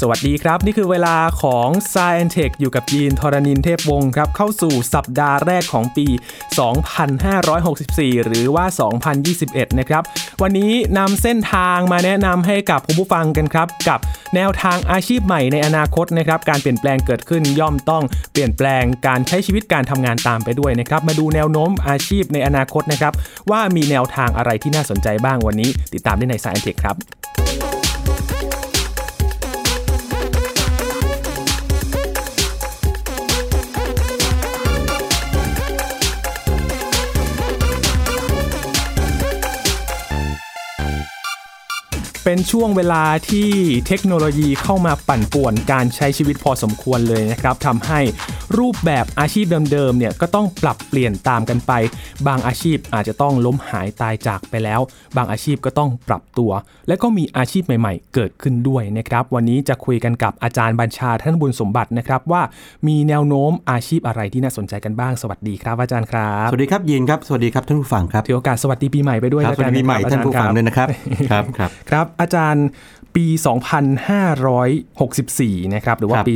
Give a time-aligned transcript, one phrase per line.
[0.00, 6.06] สวัสดีครับ นี่คือเวลาของ s ซ e n t e c h อยู่กับยีนทรณินเทพวงศ์ครับ เข้าสู่สัปดาห์แรกของปี
[7.32, 8.64] 2564 หรือว่า
[9.22, 10.02] 2021 นะครับ
[10.42, 14.00] วันนี้นำเส้นทางมาแนะนำให้กับคุณผู้ฟังกันครับ กับ
[14.34, 23.12] แนวทางอาชีพใหม่ในอนาคตนะครับ การเปลี่ยนแปลงเกิดขึ้นย่อมต้องเปลี่ยนแปลงการใช้ชีวิตการทำงานตามไปด้วยนะครับ มาดูแนวโน้มอาชีพในอนาคตนะครับ
[23.50, 26.96] ว่ามีแนวทางอะไรที่น่าสนใจบ้างวันนี้ ติดตามได้ใน s ซ e n t e c h ครับ
[42.24, 43.48] เป็นช่วงเวลาที่
[43.86, 48.00] เทคโนโลยีเข้ามาปั่นป่วนการใช้ชีวิตพอสมควรเลยนะครับทำให้
[48.58, 51.72] รูปแบบอาชีพเดิมๆเนี่ยก็ต้องปรับเปลี่ยนตามกันไป
[52.26, 54.80] บางอาชีพอาจจะต้องล้มหายตายจากไปแล้ว
[55.16, 56.50] บางอาชีพก็ต้องปรับตัว
[56.88, 62.42] และก็มีอาชีพใหม่ ๆ เกิดขึ้นด้วยนะครับ วันนี้จะคุยกันกับอาจารย์บัญชาท่านบุญสมบัตินะครับว่า
[62.86, 70.88] มีแนวโน้มอาชีพอะไรที่น่าสนใจกันบ้างสวัสดีครับ อาจารย์ครับสวัสดีครับยินครับสวัสดีครับท่านผู้ฟังครับถือโอกาสสวัสดีปีใหม่ไปด้วยครับแล้วกันสวัสดีปีใหม่ะครับท่านผู้ฟังอจรด้วยนะครับ
[71.30, 72.66] ครับครับครับอาจารย์
[73.16, 73.26] ปี
[74.90, 76.34] 2564 นะครับ หรือว่าครับปี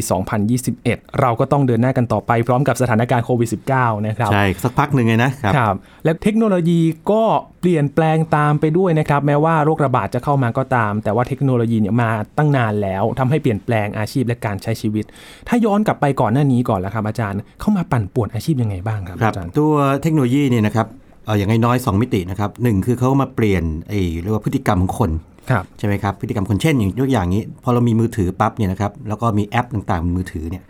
[0.58, 7.22] 2021 เราก็ต้องเดินหน้ากันต่อไปพร้อมกับสถานการณ์โควิด -19 นะครับ ใช่ สักพักหนึ่งเลยนะครับครับและเทคโนโลยีก็
[7.60, 15.04] เปลี่ยนแปลงตามไปด้วยนะครับ แม้ว่าโรคระบาดจะเข้ามาก็ตาม แต่ว่าเทคโนโลยีเนี่ยมาตั้งนานแล้วทำให้เปลี่ยนแปลงอาชีพและการใช้ชีวิต
[15.48, 20.86] ถ้าย้อนกลับไปก่อนหน้านี้ก่อนแล้วครับอาจารย์ เข้ามาปั่นป่วนอาชีพยังไงบ้างครับครับอาจารย์ ตัวเทคโนโลยีเนี่ยนะครับ
[21.26, 25.37] เอาอย่างน้อยๆสองมิตินะครับหนึ่งคือเขามาเปลี่ยนไอ้เรียกว่าพฤติกรรมของคนครับ
[25.78, 30.62] ใช่ไหมครับพฤติกรรมคนเช่นอย่างยกอย่างนี้ พอเรามีมือถือปั๊บเนี่ยนะครับแล้วก็มีแอปต่างๆบนมือถือเนี่ย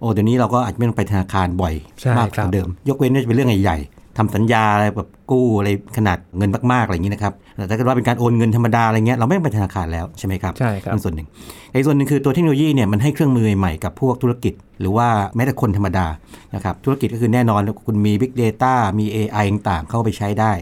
[0.00, 11.28] โอ้เดี๋ยวนี้เราก็อาจจะไม่ต้องไปธนาคารบ่อยใช่มากครักบว่าเดิม ยกเว้นว่าจะเป็นเรื่องใหญ่ๆทำสัญญาอะไรแบบกู้อะไรขนาดเงินมากๆอะไรอย่างนี้นะครับแต่ถ้าเกิดว่าเป็นการโอนเงินธรรมดาอะไรเงี้ยเราไม่ต้องไปธนาคารแล้วใช่ไหมครับใช่ครับนั่นส่วนหนึ่ง
[11.72, 16.06] อีกส่วนหนึ่งคือตัวเทคโนโลยีเนี่ยมันให้เครื่องมือใหม่กับพวกธุรกิจ หรือว่าแม้แต่คนธรรมดา
[16.54, 20.52] นะครับธุรกิจก็คือแน่นอนคุณมี Big Data มี AI ต่างๆเข้าไปใช้ได้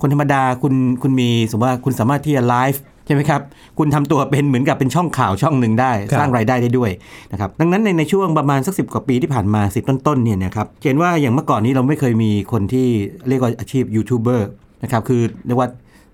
[0.00, 3.42] คนธรรมดาคุณคุณมีสมมติว่าคุณสามารถที่จะไลฟ์ใช่ไหมครับ
[3.78, 6.90] คุณทำตัวเป็นเหมือนกับเป็นช่องข่าวช่องหนึ่งได้ครับสร้างรายได้ได้ด้วย
[7.32, 12.86] นะครับดังนั้นในในช่วงประมาณสักสิกว่าปีที่ผ่านมาสิต้นๆเนี่ยนะครับเห็นว่าอย่างเมื่อก่อนนี้เราไม่เคยมีคนที่
[13.28, 14.48] เรียกว่าอาชีพยูทูบเบอร์
[14.82, 15.68] นะครับคือเรียกว่า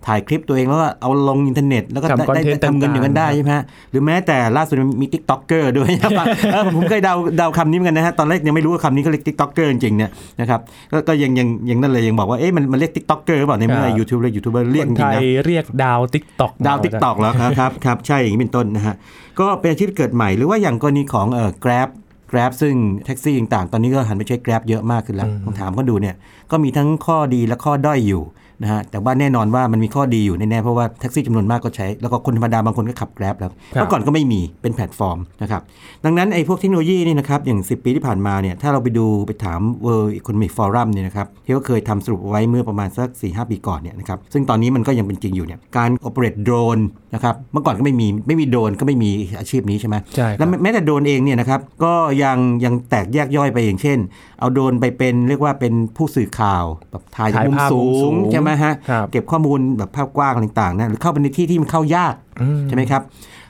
[0.06, 10.10] ถ่ายคลิปตัวเองแล้วก็เอาลงอินเทอร์เน็ต แล้วก็ทำได้ content ได้ทำเงินอย่างนั้นได้ต่างๆใช่ไหมฮะหรือแม้แต่ล่าสุดมีทิกต็อกเกอร์ด้วยนะครับเออผมเคยเดาเดาคำนี้เหมือนกันนะฮะตอนแรกยังไม่รู้ว่าคำนี้เขาเรียกทิกต็อกเกอร์จริงๆเนี่ย
[10.40, 10.60] นะครับ
[10.92, 18.94] ก็ก็ยังยังยังนั่นเลยยังบอกว่าเอ๊ะมันมันเรียกทิกต็อกเกอร์หรือเปล่าในเมื่คอรับยูทูบเลยยูทูบเบอร์เรียกคจนไทริงๆยนะเรียกดาวติ๊กต็อกดาวทิกตอกแล้วครับครับครับใช่อย่างนี้เป็นต้นนะฮะ
[19.40, 21.88] ก็เป็นอาชีพเกิดใหม่หรือว่าอย่างกรณีของเอ่อ Grab
[22.30, 26.16] Grab ซึ่งแท็กซี่ต่างๆ ตอนนี้ก็หันไปใช้ Grab เยอะมากขึ้นแล้วลองถามก็ดูเนี่ย
[26.50, 28.22] ก็มีทั้งข้อดีและข้อด้อยอยู่
[28.62, 35.62] นะฮะแต่ว่าแน่นอนว่ามันมีข้อดีอยู่แน่ๆเพราะว่าแท็กซี่จำนวนมากก็ใช้ แล้วก็คนธรรมดาบางคนก็ขับ Grab แล้วครับเมื่อก่อนก็ไม่มีเป็นแพลตฟอร์มนะครับ
[36.04, 46.82] ดังนั้นไอ้พวกเทคโนโลยีนี่นะครับอย่าง 10 ปีที่ผ่านมาเนี่ยถ้าเราไปดูไปถาม World Economic Forum เนี่ยนะครับที่เขาเคยทำสรุปเอาไว้เมื่อประมาณสัก 4-5 ปีก่อนเนี่ยนะครับซึ่งตอนนี้มันก็ยังเป็นจริงอยู่เนี่ยการ operate drone
[47.14, 49.10] นะครับเมื่อก่อนก็ไม่มีไม่มีโดรนก็ไม่มี
[49.40, 53.98] อาชีพนี้ใช่ไหมใช่ครับแล้วแม้แต่โดรนเองเนี่ยนะครับก็ยังยังแตกแยกย่อยไปอย่างเช่น
[54.40, 63.02] เอาโดรนไปเป็นเรียกว่าเป็นผู้สื่อข่าวแบบถ่ายจากถ่ายมุมภาพสูมุมสูงงใช่ไหมฮะครับเก็บข้อมูลแบบภาพกว้างอะไรต่างๆนะหรือเข้าไปในที่ที่มันเข้ายากอืมใช่ไหมครับ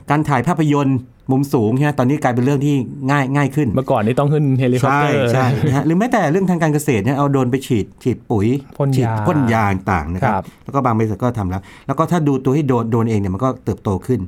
[0.09, 0.97] การถ่ายภาพยนตร์
[1.31, 2.75] มุมสูงใช่ไหมตอนนี้กลายเป็นเรื่องที่
[3.11, 8.47] ง่ายง่ายขึ้น เมื่อก่อนนี่ต้องขึ้นเฮลิคอปเตอร์ใช่ใช่นะฮะหรือแม้แต่เรื่องทางการเกษตรเนี่ยเอาโดรนไปฉีดฉีดปุ๋ย
[8.77, 14.19] พ่นฉีดยาพ่นยาต่างๆนะคครัรับ บ แล้วก็บางบริษัทก็ทำแล้ว แล้วก็ถ้าดูตัวที่โดรนโดรนเองเนี่ยมันก็เติบโตขึ้น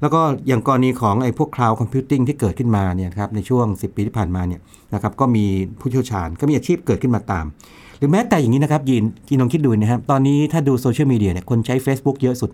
[0.00, 4.60] แล้วก็อย่างกรณีของไอ้พวก cloud computing ที่เกิดขึ้นมาเนี่ยครับในช่วง 10 ปีที่ผ่านมาเนี่ย
[4.94, 5.44] นะครับก็มี
[5.80, 7.44] ผู้เชี่ยวชาญก็มีอาชีพเกิดขึ้นมาตาม
[7.98, 12.50] หรือแม้แต่อย่างนี้นะครับยินกินลองคิดดูนะครับตอนนี้ถ้าดูโซเชียลมีเดียเนี่ยคนใช้ Facebook เยอะสุด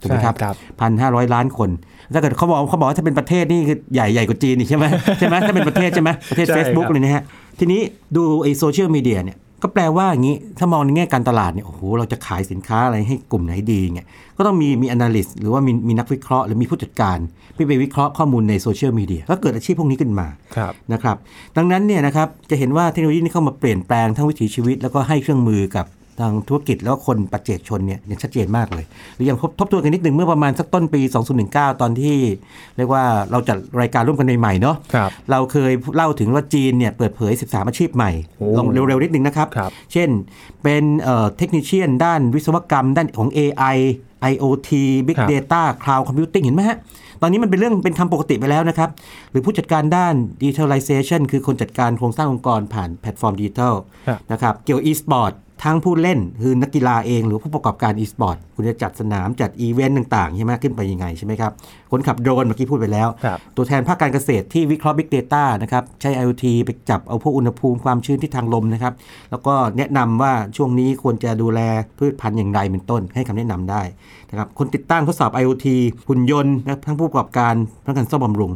[0.00, 1.70] ถูกไหมครับ ใช่ครับ พันห้าร้อยล้านคน
[2.14, 4.84] ถ้าเกิดเขาบอกเขาบอกว่าถ้าเป็นประเทศนี่คือใหญ่ใหญ่กว่าจีนอีกใช่ไหม
[5.18, 7.22] ใช่ไหมถ้าเป็นประเทศใช่ไหมประเทศใช่ครับ Facebook เลยนะฮะ
[7.58, 7.80] ทีนี้
[8.16, 14.06] ดูไอ้โซเชียลมีเดียเนี่ยก็แปลว่าอย่างนี้ถ้ามองในแง่การตลาดเนี่ยโอ้โหเราจะขายสินค้าอะไรให้กลุ่มไหนดีเงี้ย
[14.36, 17.18] ก็ต้องมีมี analyst หรือว่ามีมีนักวิเคราะห์หรือมีผู้จัดการ
[17.54, 20.26] ไปไปวิเคราะห์ข้อมูลในโซเชียลมีเดียก็เกิดอาชีพพวกนี้ขึ้นมา
[20.56, 21.16] ครับนะครับ
[21.56, 25.86] ดังนั้นเนี่ยนะครับจะเห็นว่าเทคโนโลยีนี้เข้ามาเปลี่ยนแปลงทั้งวิถีชีวิต แล้วก็ให้เครื่องมือกับ
[26.20, 28.84] ทางธุรกิจแล้วก็คนปัจเจกชนเนี่ยอย่างชัดเจนมากเลย
[29.14, 31.00] หรืออย่างทบทบทวนกันนิดหนึ่งเมื่อประมาณสักต้นปี
[31.40, 32.16] 2019 ตอนที่
[32.76, 40.08] เรียกว่าเราจัดรายการร่วมกันใหม่ๆเนาะครับเราเคยเล่าถึงว่าจีนเนี่ยเปิดเผย 13 อาชีพใหม่โอ้ลองเร็วๆนิดนึงนะครับครับเช่น
[40.62, 40.82] เป็น
[41.36, 43.76] technician ด้านวิศวกรรมด้านของ AI
[44.30, 44.70] IoT
[45.06, 46.78] Big ครับ Data Cloud Computing เห็นไหมฮะ
[47.22, 48.90] ตอนนี้มันเป็นเรื่องเป็นคำปกติไปแล้วนะครับ
[49.30, 53.74] หรือผู้จัดการด้าน Digitalization คือคนจัดการโครงสร้างองค์กรผ่านแพลตฟอร์มดิจิทัล
[54.08, 55.32] ครับนะครับ เกี่ยว e-sport
[55.64, 61.52] ทั้งผู้เล่นคือนักกีฬาเอง หรือผู้ประกอบการอีสปอร์ตคุณจะจัดสนามจัดอีเวนต์ต่างๆใช่ไหมขึ้นไปยังไงใช่ไหมครับ
[61.90, 68.92] คนขับโดรนเมื่อกี้พูดไปแล้วครับตัวแทนภาคการเกษตรที่วิเคราะห์ Big Data นะครับใช้ IoT ไปจับเอาพวกอุณหภูมิความชื้นทิศทางลมนะครับ
[69.30, 71.60] แล้วก็แนะนำว่าช่วงนี้ควรจะดูแล
[71.98, 73.82] พืชพันธุ์อย่างไรเป็นต้น ให้คำแนะนำได้
[74.30, 75.66] นะครับคนติดตั้งทดสอบ IoT
[76.08, 77.54] หุ่นยนต์นะทั้งผู้ประกอบการ
[77.84, 78.50] พนักงานซ่อมบำรุง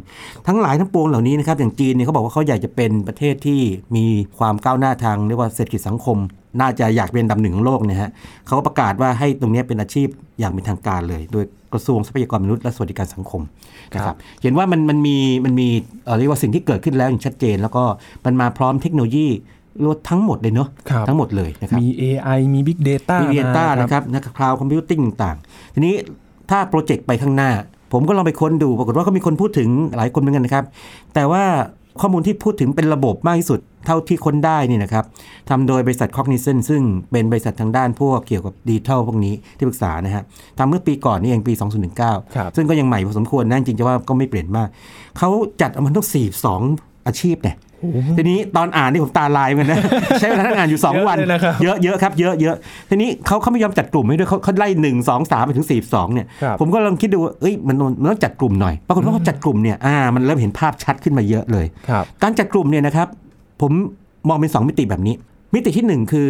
[0.47, 3.61] ทั้งหลายทั้งปวงเหล่านี้นะครับอย่างจีนเนี่ยเขาบอกว่าเขาอยากจะเป็นประเทศที่
[3.95, 4.05] มี
[4.37, 6.17] ความก้าวหน้าทางเรียกว่าเศรษฐกิจสังคม
[6.59, 8.11] น่าจะอยากเป็นอันดับหนึ่งของโลกเนี่ยฮะ
[8.47, 10.07] เขาก็ประกาศว่าให้ตรงเนี้ยเป็นอาชีพ
[10.41, 11.43] อย่างเป็นทางการเลย โดย
[11.73, 13.41] กระทรวงทรัพยากรมนุษย์และสวัสดิการสังคม
[13.95, 15.67] นะครับเห็นว่ามันมันมีมันมี
[16.05, 17.83] เอ่อเรียกว่าสิ่งที่เกิดขึ้นแล้วอย่างชัดเจน แล้วก็
[18.25, 19.27] มันมาพร้อมเทคโนโลยี
[19.83, 25.95] รวมทั้งหมดเลยเนาะครับทั้งหมดเลยนะครับมี AI มี Big Data มี Data มานะครับนะ cloud computing ต่างๆทีนี้
[26.49, 27.51] ถ้า project ไปข้างหน้า
[27.93, 30.65] ผมก็ลองไปค้นดู ปรากฏว่าก็มีคนพูดถึงหลายคนเหมือนกันนะครับ
[31.13, 31.43] แต่ว่า
[31.99, 35.05] ข้อมูลที่พูดถึงเป็นระบบมากที่สุดเท่าที่ค้นได้นี่นะครับ
[35.49, 40.23] ทำโดยบริษัท Cognizant ซึ่งเป็นบริษัททางด้านพวกเกี่ยวกับดิจิทัลพวกนี้ที่ปรึกษานะฮะ
[40.57, 41.53] ทำเมื่อปีก่อนนี่เองปี
[41.93, 44.67] 2019ครับซึ่งก็ยังใหม่พอสมควรนะจริงๆจะว่าก็ไม่เปลี่ยนมาก
[45.17, 45.29] เขา
[45.61, 46.07] จัดออกมาทั้ง
[46.55, 47.55] 42 อาชีพเนี่ย
[48.17, 49.79] ทีนี้ตอนอ่านนี่ผมตาลายเหมือนกันนะ
[50.19, 52.55] ใช้เวลาทั้งอ่านอยู่ 2 วันเยอะเลยนะครับเยอะเยอะครับเยอะเยอะ
[52.89, 63.07] ทีนี้เขาเขาไม่ยอมจัดกลุ่มให้ด้วยเขาเขาไล่หนึ่งสองสามไปถึงสี่สองเนี่ยครับผมก็ลองคิดดูว่าเอ้ยมันมันต้องจัดกลุ่มหน่อยปรากฏว่าเขาจัดกลุ่มเนี่ยอ่ามันเริ่มเห็นภาพชัดขึ้นมาเยอะเลยครับการจัดกลุ่มเนี่ยนะครับ
[63.61, 63.71] ผม
[64.29, 65.15] มองเป็น 2 มิติแบบนี้
[65.53, 66.29] มิติที่ 1 คือ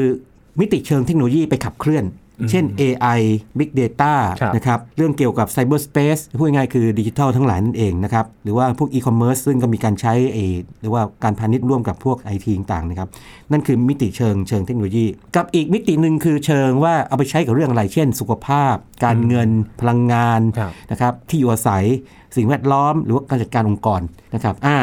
[0.59, 2.03] มิติเชิงเทคโนโลยีไปขับเคลื่อน
[2.49, 3.21] เช่น AI
[3.59, 10.39] Big Data ครับนะครับ เรื่องเกี่ยวกับ Cyberspace พูดง่ายๆคือดิจิทัลทั้งหลายนั่นเองนะครับ หรือว่าพวก e-commerce ซึ่งก็มีการใช้เอ
[10.81, 13.07] หรือว่าการพาณิชย์ร่วมกับพวก IT ต่างๆนะครับ
[13.51, 15.05] นั่นคือมิติเชิงเชิงเทคโนโลยี
[15.35, 19.49] กับอีกมิติหนึ่งคือเชิงว่าเอาไปใช้กับเรื่องอะไร เช่น สุขภาพ การเงิน
[19.81, 21.85] พลังงานครับนะครับที่อยู่อาศัย
[22.35, 24.01] สิ่งแวดล้อมหรือว่าการจัดการองค์กร
[24.35, 24.77] นะครับอ่า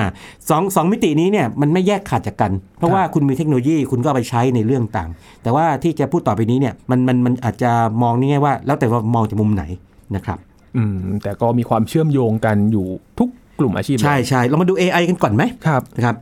[0.51, 5.11] สองสองมิตินี้เนี่ยมันไม่แยกขาดจากกัน เพราะว่าคุณมีเทคโนโลยีคุณก็เอาไปใช้ในเรื่องต่าง
[5.43, 7.71] แต่ว่าที่จะพูดต่อไปนี้เนี่ยมันมันมันอาจจะ
[8.03, 9.65] มองนี่ไงว่า แล้วแต่ว่ามองจากมุมไหน
[10.17, 10.39] นะครับ
[10.77, 12.87] อืมแต่ก็มีความเชื่อมโยงกันอยู่
[13.19, 13.29] ทุก
[13.59, 16.17] กลุ่มอาชีพเลยใช่ใช่เรามาดู AI กันก่อนไหมครับนะครับ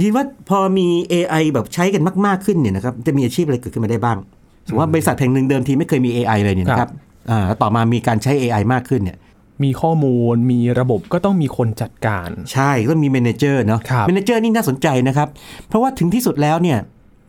[0.00, 4.18] ยินว่าพอมี AI แบบใช้กันมากๆขึ้นเนี่ยนะครับจะมีอาชีพอะไรเกิดขึ้นมาได้บ้าง
[4.66, 6.90] สมมติว่าบริษัทแห่งหนึ่งเดิมทีไม่เคยมี AI เลยเนี่ยนะครับ
[7.30, 9.16] อ่าแล้วต่อมามีการใช้ AI มากขึ้นเนี่ย
[9.64, 15.28] มีข้อมูลมีระบบก็ต้องมีคนจัดการ ใช่ก็มี manager เนาะครับ manager นี่น่าสนใจนะครับ
[15.68, 16.78] เพราะว่าถึงที่สุดแล้วเนี่ย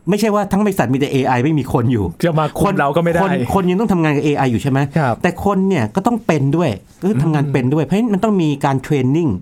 [0.08, 9.38] ไม่ใช่ว่าทั้งบริษัทมีแต่ AI ไม่มีคนอยู่จะมาคุมเราก็ไม่ได้คนคนยังต้องทำงานกับ AI อยู่ใช่ไหมครับแต่คนเนี่ยก็ต้องเป็นด้วยก็คือทำงานเป็นด้วยเพราะฉะนั้นมันต้องมีการ training อืม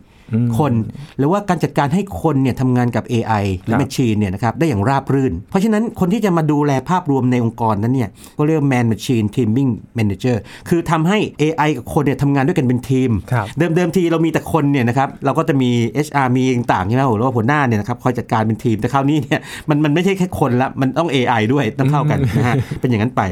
[0.59, 0.73] คน
[1.19, 8.09] หรือว่าการจัดการให้คนเนี่ยทำงานกับ AI หรือครับ Machine เนี่ยนะครับได้อย่างราบรื่น เพราะฉะนั้นคนที่จะมาดูแลภาพรวมในองค์กรนั้นเนี่ย
[8.39, 10.37] ก็เรียกว่า Man Machine Teaming Manager
[10.69, 15.71] คือทำให้ AI กับคนเนี่ยทำงานด้วยกันเป็นทีมครับเดิมเดิมทีเรามีแต่คนเนี่ยนะครับเราก็จะมี
[16.07, 23.23] HR มีต่างๆใช่ไหมหรือว่าหัวหน้าเนี่ยนะครับคอยจัดการเป็นทีมแต่คราวนี้เนี่ยมันมันไม่ใช่แค่คนละมันต้อง AI ด้วยต้องเข้ากันนะฮะเป็นอย่างนั้นไป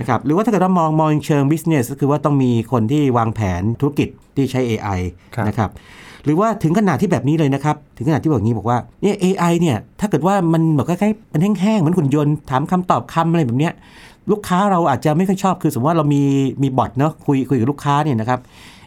[0.00, 5.00] นะครับหรือว่าถ้าเกิดว่ามองมองเชิง business ก็คือว่าต้องมีคนที่วางแผนธุรกิจที่ใช้ AI
[5.36, 5.70] ครับนะครับ
[6.24, 13.72] หรือว่าถึงขนาดที่แบบนี้เลยนะครับ ถึงขนาดที่บอกงี้บอกว่าเนี่ย AI เนี่ยถ้าเกิดว่ามันแบบคล้ายๆมันแห้งๆเหมือนหุ่นยนต์ถามคำตอบคำอะไรแบบเนี้ย
[14.30, 16.22] ลูกค้าเราอาจจะไม่ค่อยชอบคือสมมติว่าเรามี
[16.62, 18.40] มี bot เนาะคุยคุยกับลูกค้าเนี่ยนะครับ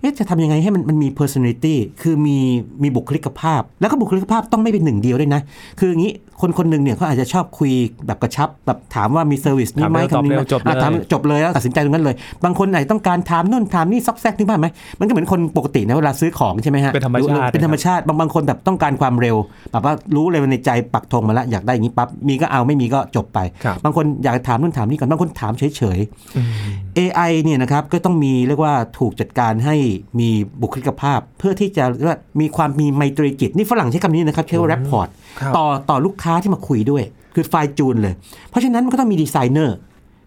[0.05, 2.37] อ๊ะจะทำยังไงให้มันมันมี personality คือมี
[2.83, 5.41] มีบุคลิกภาพ แล้วก็บุคลิกภาพต้องไม่เป็นหนึ่งเดียวด้วยนะ
[5.79, 7.71] คืออย่างนี้คนคนหนึ่งเนี่ยเขาอาจจะชอบคุย
[8.05, 14.67] แบบกระชับแบบถามว่ามี service นี้ไหมถามเร็วคำนี้ไหมตอบเร็วจบเลยอะถามจบเลยแล้วตัดสินใจตรงนั้นเลย บางคนอาจจะต้องการถามนู่นถามนี่ซอกแซกนึกภาพไหม
[14.99, 19.35] มันก็เหมือนคนปกตินะเวลาซื้อของใช่ไหมฮะเป็นธรรมชาติเป็นธรรมชาติบางบางคนแบบต้องการความเร็ว
[19.71, 25.99] แบบว่ารู้เลยว่าในใจปักธงมาแล้วอยากได้อย่างนี้ปั๊บมีก็เอาไม่มีก็จบไปครับบางคนอยากถามนู่นถามนี่ก่อนบางคนถามเฉย
[26.37, 29.75] อืมๆ AI เนี่ยนะครับก็ต้องมีเรียกว่าถูกจัดการให้
[30.19, 30.29] มี
[30.61, 35.07] บุคลิกภาพ เพื่อที่จะเรียกว่ามีความมีไมตรีจิต นี่ฝรั่งใช้คำนี้นะครับใช้ว่า rapport
[35.39, 37.03] ครับต่อต่อลูกค้าที่มาคุยด้วย
[37.35, 38.13] คือไฟล์จูนเลย
[38.49, 39.75] เพราะฉะนั้นมันก็ต้องมีดีไซเนอร์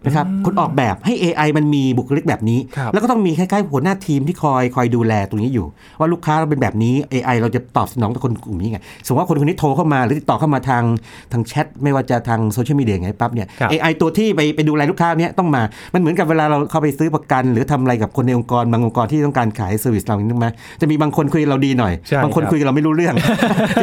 [0.05, 5.65] นะครับคนออกแบบให้ AI มันมีบุคลิกแบบนี้ครับแล้วก็ต้องมีคล้ายๆหัวหน้าทีมที่คอยคอยดูแลตรงนี้อยู่
[5.99, 10.83] ว่าลูกค้าเราเป็นแบบนี้ AI เราจะตอบสนองต่อคนกลุ่มนี้ไงสมมติว่าคนคนนี้โทรเข้ามาหรือติดต่อเข้ามาทาง
[11.31, 15.61] ทางแชทไม่ว่าจะทางโซเชียลมีเดียไงปั๊บเนี่ยครับ AI ตัวที่ไปไปดูแลลูกค้าเนี้ยต้องมา
[15.93, 20.47] มันเหมือนกับเวลาเราเข้าไปซื้อประกัน หรือทำอะไรกับคนในองค์กรบางองค์กรที่ต้องการขาย service เราอย่างนี้ไหม
[20.81, 23.15] จะมีบางคนคุยกับเราดีหน่อยใช่บางคนครับคุยกับเราไม่รู้เรื่อง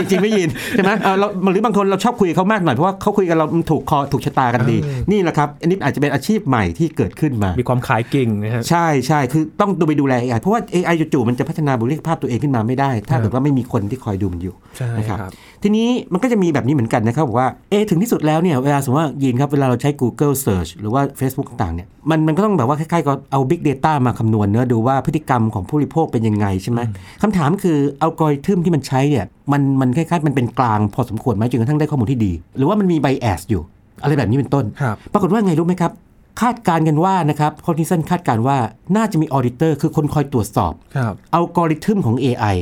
[0.00, 4.76] จริงๆไม่ยินใช่ไหมเออเราหรือบางคนเราชอบคุยกับเขามากหน่อยเพราะว่าเขาคุยกับเรามันถูกคอถูกชะตากันดี
[5.11, 15.32] นี่แหละครับอันนี้อาจจะเป็นอาชีพใหม่ที่เกิดขึ้นมา มีความขายเก่งนะฮะใช่ใช่คือต้องดูไปดูแล AI เพราะว่า AI จู่ๆมันจะพัฒนาบุคลิกภาพตัวเองขึ้นมาไม่ได้ ถ้าครับเกิดว่าไม่มีคนที่คอยดูมันอยู่ใช่นะครับครับ
[15.62, 26.80] ทีนี้มันก็จะมีแบบนี้เหมือนกันนะครับบอกว่าเอ๊ะถึงที่สุดแล้วเนี่ยเวลาสมมติว่ายินครับเวลาเราใช้ Google Search หรือว่า Facebook ต่างๆเนี่ยมันมันก็ต้องแบบว่าคล้ายๆกับเอา Big Data มาคำนวณเนื้อะดูว่าพฤติกรรมของผู้บริโภคเป็นยังไงใช่ไหม
[27.22, 33.62] คำถามคืออัลกอริทึมที่มันใช้เนี่ยมันมันคล้ายๆมันเป็นกลางพอสมควรไหมจนกระทั่งได้ข้อมูลที่ดี หรือว่ามันมี bias อยู่
[34.02, 35.92] อะไรแบบนี้เป็นต้นครับปรากฏว่าไงรู้ไหมครับ
[36.40, 38.58] คาดการณ์กันว่านะครับ Cognizant คาดการณ์ว่า
[38.96, 42.56] น่าจะมี auditor คือคนคอยตรวจสอบครับอัลกอริทึมของ AI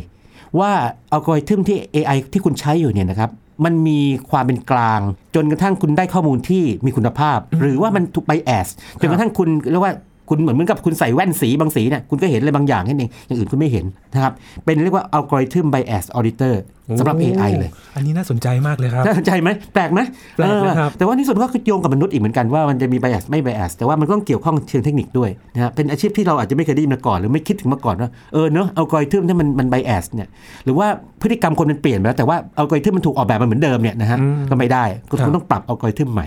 [0.58, 0.70] ว่า
[1.12, 3.30] อัลกอริทึมที่ AI ที่คุณใช้อยู่เนี่ยนะครับ
[3.64, 4.00] มันมี
[4.30, 5.00] ความเป็นกลาง
[5.34, 8.68] จนกระทั่งคุณได้ข้อมูลที่มีคุณภาพ หรือว่ามันถูก bias
[9.00, 9.94] จนกระทั่งคุณเรียกว่า
[10.28, 14.32] คุณเหมือนเหมือนกับคุณใส่แว่นสีบางสีเนี่ยคุณก็เห็นอะไรบางอย่างนั่นเองอย่างอื่นคุณไม่เห็นนะครับ
[14.64, 16.62] เป็นเรียกว่า algorithm bias auditor
[16.98, 20.00] สำหรับ AI เลย อันนี้น่าสนใจมากเลยครับน่าสนใจไหมแปลกไหม
[20.36, 30.28] แปลกนะครับเออแต่ว่าที่สุดก็โยงกับมนุษย์อีกเหมือนกันว่ามันจะมี bias ไม่ bias แต่ว่ามันก็ต้องเกี่ยวข้องเชิงเทคนิคด้วยนะฮะเป็นอาชีพที่เราอาจจะไม่เคยได้ยินมาก่อน หรือไม่คิดถึงมาก่อนว่าเออเนอะอัลกอริทึมที่มันมัน bias เนี่ย
[30.64, 30.86] หรือว่า
[31.22, 36.26] พฤติกรรมคนมันเปลี่ยนไปแล้วแต่ว่าอัลกอริทึมมันถูกออกแบบมาเหมือนเดิมเนี่ยนะฮะอืมก็ไม่ได้ก็ครับคุณต้องปรับอัลกอริทึมใหม่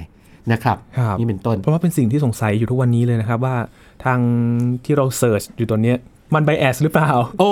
[0.52, 3.56] นะครับครับนี่เป็นต้น เพราะว่าเป็นสิ่งที่สงสัยอยู่ทุกวันนี้เลยนะครับว่า
[4.06, 4.20] ทาง
[4.86, 5.98] ที่เราเสิร์ชอยู่ตอนเนี้ย
[6.36, 7.50] มันไบแอสหรือเปล่า โอ้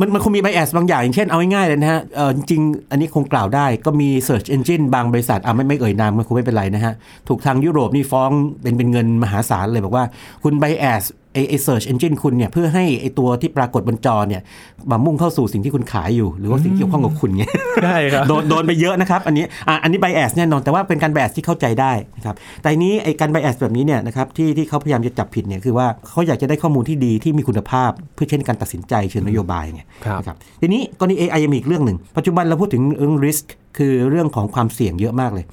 [0.00, 6.94] มันมันคงมี bias บางอย่าง อย่างเช่นเอาง่ายๆเลยนะฮะเออจริงๆอันนี้คงกล่าวได้ก็มี search engine บางบริษัทอะไม่ไม่เอ่ยนามมันคงไม่เป็นไรนะฮะ
[7.28, 8.30] ถูกทางยุโรปนี่ฟ้อง
[8.62, 10.04] เป็นเป็นเงินมหาศาลเลยบอกว่า
[10.42, 11.04] คุณ bias
[11.36, 14.42] ไอไอ search engine คุณเนี่ยเพื่อให้ไอตัวที่ปรากฏบนจอเนี่ย
[14.90, 17.44] มามุ่งเข้าสู่สิ่งที่คุณขายอยู่ หรือว่าสิ่งที่เกี่ยวข้องกับคุณไง
[17.84, 33.46] ใช่ครับโดนโดนไปเยอะนะครับ อันนี้อะอันนี้ bias แน่นอนแต่ว่าเป็นการ bias ที่เข้าใจได้นะครับแต่อันนี้ไอ้การ bias แบบนี้เนี่ยนะครับที่ที่เขาพยายามจะจับผิดเนี่ยคือว่าเขาอยากจะได้ข้อมูลที่ดีที่มีคุณภาพเพื่อใช้ในการตัดสินใจเชิงนโยบายไงครับนะครับทีนี้กรณี AI ยังมีอีกเรื่องหนึ่งปัจจุบันเราพูดถึงเรื่อง risk
[33.78, 35.44] คือเรื่องของความเสี่ยงเยอะมากเลย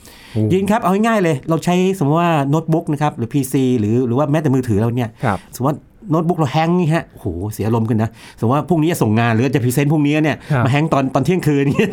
[0.54, 5.78] ยินครับ เอาง่ายๆเลย เราใช้สมมติว่าโน้ตบุ๊กนะครับ หรือ PC หรือหรือว่าแม้แต่มือถือเราเนี่ยครับสมมติว่า
[6.10, 11.90] โน้ตบุ๊กเรา hang นี่ฮะ โอ้โห เสียอารมณ์ขึ้นนะ สมมติว่าพรุ่งนี้จะส่งงานหรือจะ present พรุ่งนี้เนี่ยครับมา hang ตอนตอนเที่ยงคืนเนี่ย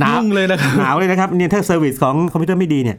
[0.00, 2.96] หนาวยุ่งเลยนะครับหนาวเลยนะครับเนี่ยถ้า service ของคอมพิวเตอร์ไม่ดีเนี่ย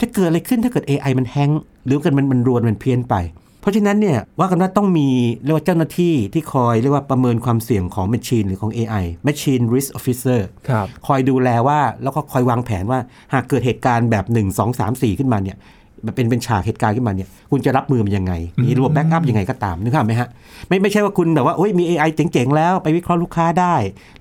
[0.00, 3.14] จะเกิดอะไรขึ้นถ้าเกิด AI มัน hang หรือเกิดมันมันรวนมันเพี้ยนไป
[3.62, 5.08] เพราะฉะนั้นเนี่ยว่ากันว่าต้องมี
[5.44, 13.00] เรียกว่าเจ้าหน้าที่ที่คอยเรียกว่าประเมินความเสี่ยงของ Machine หรือของ AI Machine Risk Officer ครับคอยดูแลว่าแล้วก็คอยวางแผนว่า
[13.32, 15.58] หากเกิดเหตุการณ์แบบ 1 2 3 4 ขึ้นมาเนี่ย
[16.04, 20.28] แบบเป็นเป็นฉากเหตุการณ์ขึ้นมาเนี่ยคุณจะรับมือมันยังไง มีระบบ backup ยังไงก็ตามนึกภาพไหมฮะ
[20.68, 23.74] ไม่ไม่ใช่ว่าคุณแบบว่าโอ้ยมี AI เจ๋งๆ แล้วไปวิเคราะห์ลูกค้าได้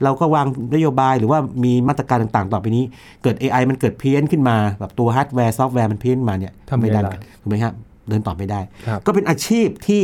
[0.03, 0.45] เราก็วาง
[0.75, 2.83] นโยบายหรือว่ามีมาตรการต่างๆ ต่อไปนี้
[3.23, 7.73] เกิด AI มันเกิดเพี้ยนขึ้นมา แบบตัวฮาร์ดแวร์ซอฟต์แวร์มันเพี้ยนมาเนี่ยทำไงไม่ได้ล่ะถูกไหมครับ
[8.11, 10.03] เดินต่อไม่ได้ครับก็เป็นอาชีพที่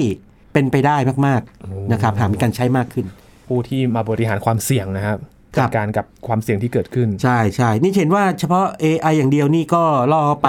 [0.53, 0.95] เป็นไปได้
[1.27, 3.05] มากๆนะครับหากมีการใช้มากขึ้น
[3.47, 5.17] ผู้ที่มาบริหารความเสี่ยงนะครับ
[5.57, 10.47] ครับจัดการกับความเสี่ยงที่เกิดขึ้น ใช่ใช่นี่เห็นว่าเฉพาะ AI อย่างเดียวนี่ก็ล่อไป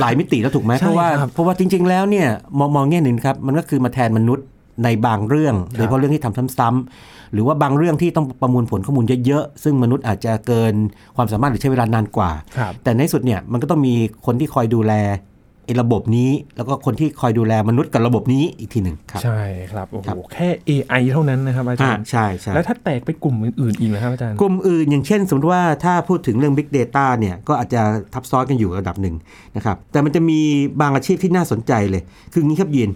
[0.00, 2.28] หลายมิติแล้วถูกไหมใช่เพราะว่าครับเพราะว่าจริง ๆ แล้วเนี่ย
[2.58, 4.46] มองมองแง่หนึ่งครับมันก็คือมาแทนมนุษย์
[4.84, 10.74] ในบางเรื่องโดยเฉพาะเรื่องที่ทำซ้ำๆหรือว่าบางเรื่องที่ต้องประมวลผลข้อมูลเยอะ ๆ ซึ่งมนุษย์อาจจะเกิน
[11.16, 13.94] ความสามารถหรือใช้เวลานานกว่าครับแต่ในที่สุดเนี่ยมันก็ต้องมี
[14.26, 15.37] คนที่คอยดูแลไอ้
[15.82, 19.40] ระบบนี้ แล้วก็คนที่คอยดูแลมนุษย์กับระบบนี้อีกทีหนึ่งครับ ใช่
[19.72, 27.82] ครับโอ้ครัโหบแค่ AI เท่านั้นนะครับอาจาอ่ารย์ใช่ใช่แล้วถ้าแตกไปกลุ่มอื่นๆอีกนะครับอาจารย์กลุ่มอื่นอย่างเช่น สมมติว่าถ้าพูดถึงเรื่อง Big Data เนี่ยก็อาจจะ
[28.14, 29.14] ทับซ้อนกันอยู่ระดับหนึ่ง
[29.56, 30.40] นะครับแต่มันจะมี
[30.80, 32.90] บางอาชีพที่น่าสนใจเลย คืออย่างนี้ครับยีน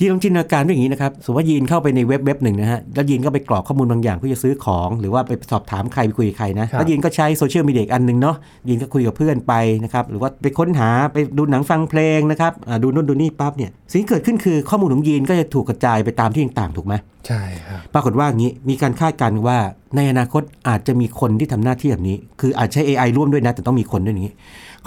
[0.00, 8.36] ยีนลองจินตนาการเป็นอย่างนี้นะครับ สมมติว่ายีนเข้าไปในเว็บเว็บหนึ่งนะฮะ แล้วยีนก็ไปกรอกข้อมูลบางอย่างเพื่อจะซื้อของ หรือว่าไปสอบถามใครไปคุยกับใครนะครับแล้วยีนก็ใช้โซเชียลมีเดียอีกอันหนึ่งเนาะ
[8.68, 16.94] ยีนก็คุยกับเพื่อนไปนะครับ หรือว่าไปค้นหาไปดูหนังฟังเพลงนะครับอ่าดูนู่นดูนี่ปั๊บเนี่ย สิ่งที่เกิดขึ้นคือข้อมูลของยีนก็จะถูกกระจายไปตามที่ต่างๆ ถูกไหม
[17.26, 19.58] ใช่ครับ ปรากฏว่าอย่างนี้ มีการคาดการณ์ว่า
[19.96, 24.34] ในอนาคตอาจจะมีคนที่ทำหน้าที่แบบนี้ คืออาจใช้ AI ร่วมด้วยนะ แต่ต้องมีคนด้วยอย่างนี้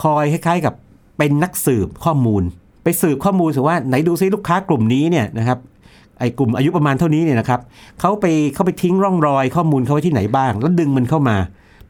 [0.01, 0.73] คอยคล้ายๆกับ
[1.17, 2.43] เป็นนักสืบข้อมูล
[2.87, 5.57] ไปสืบข้อมูลสิว่าไหนดูซิลูกค้ากลุ่มนี้เนี่ยนะครับ
[6.19, 7.59] ไอ้กลุ่มอายุประมาณเท่านี้เนี่ยนะครับ
[7.99, 11.37] เขาไปเขาไปทิ้งร่องรอยข้อมูลเขาไว้ที่ไหนบ้าง แล้วดึงมันเข้ามา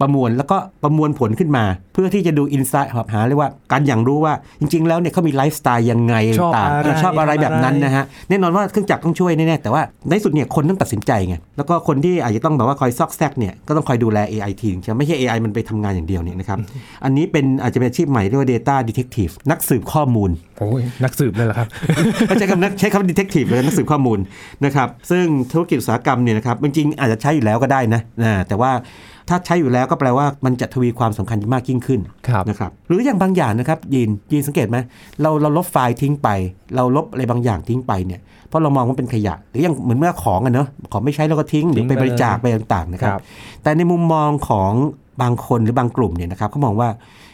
[0.02, 1.64] ประมวลแล้วก็ประมวลผลขึ้นมา
[1.94, 16.60] เพื่อที่จะดูอินไซต์หาเรียกว่าการอย่างรู้ว่าจริง ๆ แล้วเนี่ยเขามีไลฟ์สไตล์ยังไงชอบต่างอะไรเออชอบอะไรแบบนั้นนะฮะแน่นอนว่าเครื่องจักรต้องช่วยแน่ๆแต่ว่าในที่สุดเนี่ยคนต้องตัดสินใจไงแล้วก็คนที่อาจจะต้องแบบว่าคอยซอกแซกเนี่ยก็ต้องคอยดูแล AI ทีนึงใช่ไหมไม่ใช่ AI มันไปทำงานอย่างเดียวเนี่ยนะครับ
[17.04, 21.68] อันนี้เป็นอาจจะเป็นอาชีพใหม่เรียกว่า Data Detective นักสืบข้อมูลโอ้ยนักสืบเลยเหรอครับ
[22.28, 24.20] ไม่ใช้คำนักใช้คำ detective เลยนักสืบข้อมูล
[24.66, 28.72] นะครับซึ่งธุรกิจอุตสาหกรรมเนี่ยนะครับจริงๆอาจจะใช้อยู่แล้วก็ได้นะนะแต่ว่า
[29.30, 34.78] ถ้าใช้อยู่แล้วก็แปลว่ามันจะทวีความสำคัญมากยิ่งขึ้นครับนะครับหรืออย่างบางอย่างนะครับยินยินสังเกตไหม
[35.22, 36.30] เราเราลบไฟล์ทิ้งไป
[36.76, 43.22] เราลบอะไรบางอย่างทิ้งไปเนี่ยเพราะเรามองว่าเป็นขยะ หรืออย่างเหมือนเมื่อของอะเนอะของไม่ใช้เราก็ทิ้งหรือไปทิ้งไปบริจาคไปต่างๆนะครับครับ
[43.64, 44.72] แต่ในมุมมองของ
[45.22, 46.90] บางคนหรือบางกลุ่มเนี่ยนะครับเขามองว่า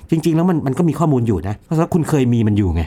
[0.09, 2.83] จริง ๆ แล้วมันมันก็มีข้อมูลอยู่นะเพราะว่าคุณเคยมีมันอยู่ไง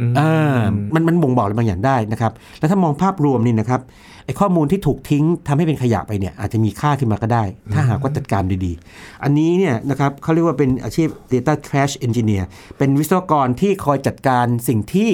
[0.00, 0.58] อืมอ่า
[0.94, 3.80] มันมันบ่งบอกอะไรบางอย่างได้นะครับ แล้วถ้ามองภาพรวมนี่นะครับ
[4.26, 12.44] ไอ้ข้อมูลที่ถูกทิ้งทำให้เป็นขยะไปเนี่ยอาจจะมีค่าขึ้นมาก็ได้ ถ้าหากว่าจัดการดีๆ อันนี้เนี่ยนะครับเขาเรียกว่าเป็นอาชีพ data trash engineer
[12.78, 15.10] เป็นวิศวกรที่คอยจัดการสิ่งที่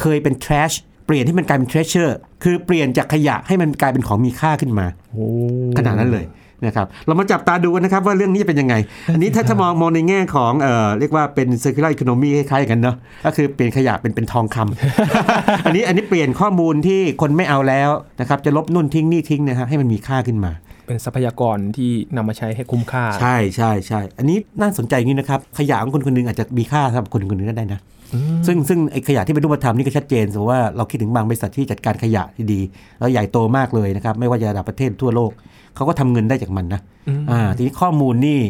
[0.00, 0.74] เคยเป็น trash
[1.06, 2.12] เปลี่ยนให้มันกลายเป็น treasure
[2.42, 5.26] คือเปลี่ยนจากขยะให้มันกลายเป็นของมีค่าขึ้นมาโอ้
[5.78, 6.24] ขนาดนั้นเลย
[6.66, 8.74] นะครับเรามาจับตาดูกันนะครับว่าเรื่องนี้จะเป็นยังไง
[9.14, 17.90] อันนี้ถ้าถ้ามองมองในแง่ของเอ่อเรียกว่าเป็น circular economy คล้ายๆกันเนาะก็คือเปลี่ยนขยะเป็นเป็นทองคำอันนี้อันนี้เปลี่ยนข้อมูลที่คนไม่เอาแล้ว
[18.20, 20.52] นะครับจะลบนู่นทิ้งนี่ทิ้งนะครับให้มันมีค่าขึ้นมา
[20.86, 27.80] เป็นทรัพยากรที่นำมาใช้ให้คุ้มค่า ใช่ใช่ใช่อันนี้น่าสนใจอย่างนี้นะครับขยะของคนคนหนึงอาจจะมีค่าสำหรับคนคนหนึงก็ได้นะ
[28.46, 32.60] ซึ่งซึ่งไอ้ขยะที่เป็นรูปธรรมนี่ก็ชัดเจนสมมติว่าเราคิดถึงบางบริษัทที่จัดการขยะที่ดี
[32.98, 35.30] แล้วใหญ่โตมากเลยนะครับ ไม่ว่าจะระดับประเทศทั่วโลก
[35.74, 36.80] เขาก็ทำเงินได้จากมันนะ
[37.30, 38.40] อ่าทีนี้ข้อมูลนี่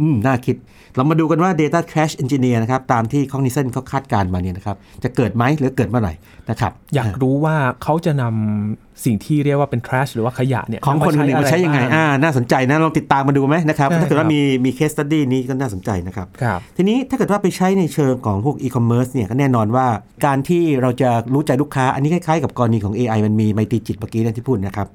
[0.00, 0.56] อืมน่าคิด
[0.96, 6.14] เรามาดูกันว่า Data Crash Engineer นะครับ ตามที่ Cognizant เขาคาดการณ์มาเนี่ยนะครับ จะเกิดไหมหรือเกิดเมื่อไหร่
[6.50, 19.86] นะครับ อยากรู้ว่าเขาจะนำสิ่งที่เรียกว่าเป็น trash หรือว่าขยะเนี่ยของคนคนหนึ่งมาใช้ยังไงบ้าอ่าน่าสนใจนะ ลองติดตามมาดูไหมนะครับใช่ถ้าเกิดว่าครับมีมี case study นี้ก็น่าสนใจนะครับครับ ทีนี้ถ้าเกิดว่าไปใช้ในเชิงของพวก e-commerce เนี่ยก็แน่นอนว่า
[20.26, 24.88] การที่เราจะรู้ใจลูกค้าอันนี้คล้ายๆ กับกรณีของ AI มันมีไมตรีจิตเมื่อกี้นะที่พูดนะครับ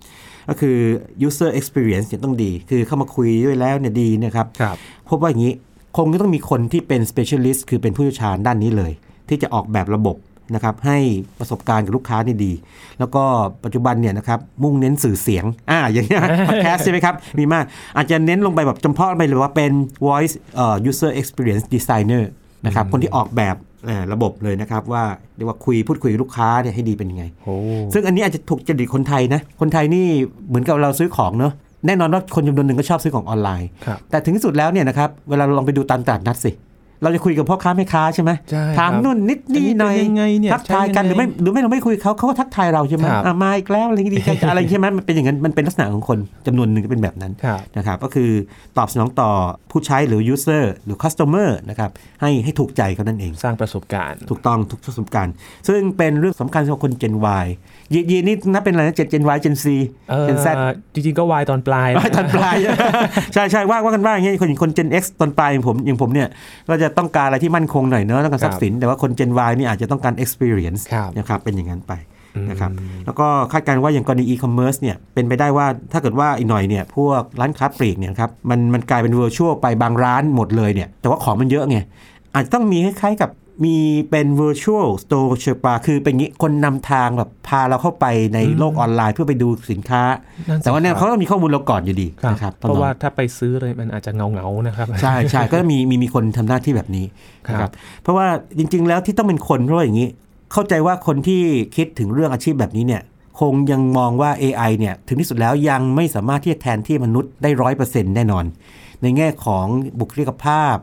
[0.49, 0.77] ก็คือ
[1.27, 4.75] user experience เนี่ยต้องดี คือเข้ามาคุยด้วยแล้วเนี่ยดีนะครับครับ
[5.09, 5.53] พบว่าอย่างนี้
[5.97, 8.91] คงจะต้องมีคนที่เป็น specialist คือเป็นผู้เชี่ยวชาญด้านนี้เลย
[9.29, 10.17] ที่จะออกแบบระบบ
[10.55, 10.97] นะครับให้
[11.39, 12.53] ประสบการณ์กับลูกค้านี่ดี
[12.99, 13.23] แล้วก็
[13.63, 17.65] ปัจจุบันเนี่ยนะครับมุ่งเน้นสื่อเสียงอ่าอย่างเงี้ยพอดแคสใช่ไหมครับมีมาก
[17.97, 19.71] อาจจะเน้นลงไปแบบจำเพาะไปเลยว่าเป็น
[20.05, 22.23] voice เอ่อ user experience designer
[22.65, 23.64] นะครับคนที่ออกแบบเอ่อ
[24.13, 25.03] ระบบเลยนะครับว่า
[25.35, 27.55] เรียกว่าคุยพูดคุยกับลูกค้าเนี่ยให้ดีเป็นยังไงโอ้
[27.93, 30.05] ซึ่งอันนี้อาจจะถูกจริตคนไทยนะ คนไทยนี่
[30.47, 31.53] เหมือนกับเราซื้อของเนอะ
[31.87, 36.51] แน่นอนว่าคนจำนวนหนึ่งก็ชอบซื้อของออนไลน์ครับแต่ถึงที่สุดแล้วเนี่ยนะครับเวลาเราลองไปดูตามตลาดนัดสิ
[37.01, 48.29] เราจะคุยกับพ่อค้าแม่ค้าใช่ไหมใช่ถามครับนู่นนิดนี่หน่อยอันนี้เป็นยังไงเนี่ยทักทายกันหใช้รือยังไงไม่หรือไม่เราไม่คุยกับเขาเขาก็ทักทายเราใช่ไหมครับอะมาอีกแล้วอะไรอย่างงี้ดีใจจังอะไรใช่ไหมมันเป็นอย่างนั้นมันเป็นลักษณะของคนจำนวนหนึ่งก็เป็นแบบนั้นครับนะครับก็คือ
[48.77, 49.29] ตอบสนองต่อ
[49.71, 51.89] ผู้ใช้หรือ user หรือ customer นะครับ
[52.21, 55.33] ให้ให้ถูกใจเขานั่นเอง สร้างประสบการณ์ ถูกต้องทุกประสบการณ์
[55.67, 57.45] ซึ่งเป็นเรื่องสำคัญสำหรับคน Gen Y
[57.93, 59.65] ยียีนี่นับเป็นอะไรนะ Gen Gen Y Gen C
[60.09, 60.47] เออ Gen Z
[60.93, 62.55] จริงๆก็วายตอนปลายตอนปลาย
[63.33, 66.27] ใช่ใช่ว่าว่ากันว่าอย่างเงี้ยคนอย่างคน Gen X ตอนปลายอย่างผมอย่างผมเนี่ย
[66.69, 71.93] ก็จะต้องการอะไรที่มั่นคงหน่อยเนอะต้องการทรัพย์สิน แต่ว่าคน Gen Y นี่อาจจะต้องการ experience ครับนะครับเป็นอย่างนั้นไป
[72.49, 72.71] นะครับ
[73.05, 81.77] แล้วก็คาดการณ์ว่าอย่างกรณี e-commerce เนี่ยเป็นไปได้ว่าถ้าเกิดว่าอีกหน่อยเนี่ยพวกร้านค้าปลีกเนี่ยครับมันมันกลายเป็น virtual ไปบางร้านหมดเลยเนี่ยแต่ว่าของมันเยอะไง
[82.33, 83.29] อาจจะต้องมีคล้ายๆกับ
[83.63, 83.77] มี
[84.09, 90.03] เป็น virtual store เชปาคือเป็นงี้คนนำทางแบบพาเราเข้าไปในโลกออนไลน์เพื่อไปดูสินค้า
[90.49, 97.05] นั่นสิแต่ว่าเนี่ยครับเขาต้องมีข้อมูลเราก่อนอยู่ดีครับนะครับเพราะว่าต้องถ้าไปซื้อเลยมันอาจจะเงาเงาๆนะครับ ใช่ใช่ก็มีมีมีคนทำหน้าที่แบบนี้
[97.49, 100.09] นะคครัรับบเพราะว่าจริง ๆ แล้วที่ต้องเป็นคนเพราะว่าอย่างนี้
[100.53, 101.41] เข้าใจว่าคนที่
[101.75, 103.01] คิดถึงเรื่องอาชีพแบบนี้เนี่ย
[103.39, 108.45] คงยังมองว่า AI เนี่ยถึงที่สุดแล้วยังไม่สามารถที่จะแทนที่มนุษย์ได้ร้อยเปอร์เซ็นต์แน่นอน
[109.01, 109.65] ในแง่ของ
[109.99, 110.75] บุคลิกภาพ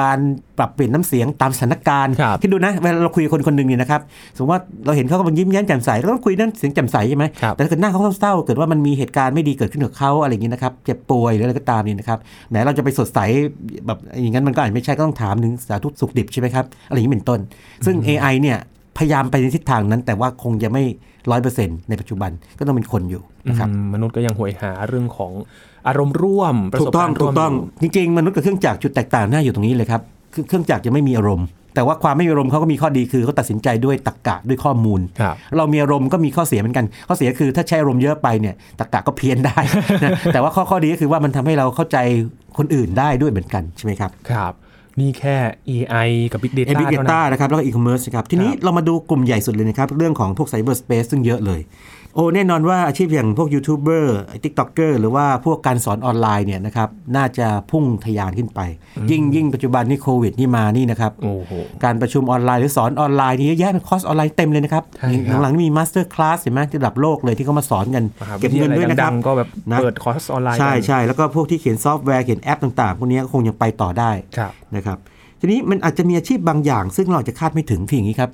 [0.00, 0.18] การ
[0.58, 4.00] ปรับเปลี่ยนน้ำเสียงตามสถานการณ์ครับคิดดูนะเวลาเราคุยกับคนคนหนึ่งเนี่ยนะครับ
[4.34, 13.18] สมมติว่าเราเห็นเขากำลังยิ้มแย้มแจ่มใสเราต้องคุยนั่นเสียงแจ่มใสใช่ไหมครับแต่ถ้าเกิดหน้าเขาเศร้าๆเกิดว่ามันมีเหตุการณ์ไม่ดีเกิดขึ้นกับเขาอะไรอย่างนี้นะครับเจ็บป่วยหรืออะไรก็ตามนี่นะครับแหมเราจะไปสดใส
[13.86, 17.40] แบบอย่างนั้นมันก็อาจจะไม่ใช่ก็ต้องถามถึงสาธุสุขดิบใช่ไหมครับอะไรอย่างนี้เป็นต้น
[17.86, 18.58] ซึ่ง AI เนี่ย
[18.98, 20.82] พยายามไปในทิศทางนั้น แต่ว่าคงจะไม่
[21.30, 25.32] ร้อยเปอร์เซ็นต์ในปัจจุบันก็ต้องเป็นคนอยู่นะครับอืมมนุษย์ก็ยังโหยหาเรื่องของ
[25.88, 30.00] อารมณ์ร่วมประสบกาองรณ์ถูร่วม ถูกต้องถูกต้องจริงๆมนุษย์กับเครื่องจักรจุดแตกต่างหน้าอยู่ตรงนี้เลยครับ
[30.34, 39.58] คือเครื่องจักรจะไม่มีอารมณ์ แต่ว่าความไม่มีอารมณ์เขาก็มีข้อดีคือเขาตัดสินใจด้วยตรรกะด้วยข้อมูลครับเรามีอารมณ์ก็มีข้อเสียเหมือนกัน ข้อเสียคือถ้าใช้อารมณ์เยอะไปเนี่ยตรรกะก็เพี้ยนได้
[40.04, 41.98] นะแต่ว่าข้อข้อดีก็คือว่ามันทำให้เราเข้าใจ
[42.58, 44.52] คนอื่นได้ด้วยเหมือนกันใช่ไหมครับครับ
[45.00, 45.36] นี่แค่
[45.68, 58.60] AI กับ Big เอ Data Big Data เท่าต้านั้นนะครับ แล้วก็อีคอมเมิร์ซครับ ทีนี้ครับเรามาดูกลุ่มใหญ่สุดเลยนะครับ เรื่องของพวก cyberspace ซึ่งเยอะเลยโอ้แน่นอนว่าอาชีพอย่างพวกยูทูบเบอร์ทิกต็อกเกอร์หรือว่าพวกการสอนออนไลน์เนี่ยนะครับน่าจะพุ่งทะยานขึ้นไป
[59.10, 61.52] ยิ่งยิ่งปัจจุบันนี่โควิดนี่มานี่นะครับโอ้โห
[61.84, 74.98] การประชุมออนไลน์หรือสอนออนไลน์นี่เยอะแยะเป็นคอร์สออนไลน์เต็มเลยนะครับใช่ครับหลังๆนี่มี master class เห็นไหมระดับโลกเลยที่เขามาสอนกันเก็บเงินด้วยนะคดัรับ มหาวิทยาลัยดังๆก็แบบนะเปิดคอร์สออนไลน์ใช่กันใช่แล้วก็พวกที่เขียนซอฟต์แวร์เขียนแอปต่างๆพวกนี้ก็คงยังไปต่อได้ครับนะครับ
[75.40, 78.30] ทีนี้มันอาจจะมีอาชีพบางอย่าง ซึ่งเราอาจจะคาดไม่ถึงคืออย่างนี้ครับ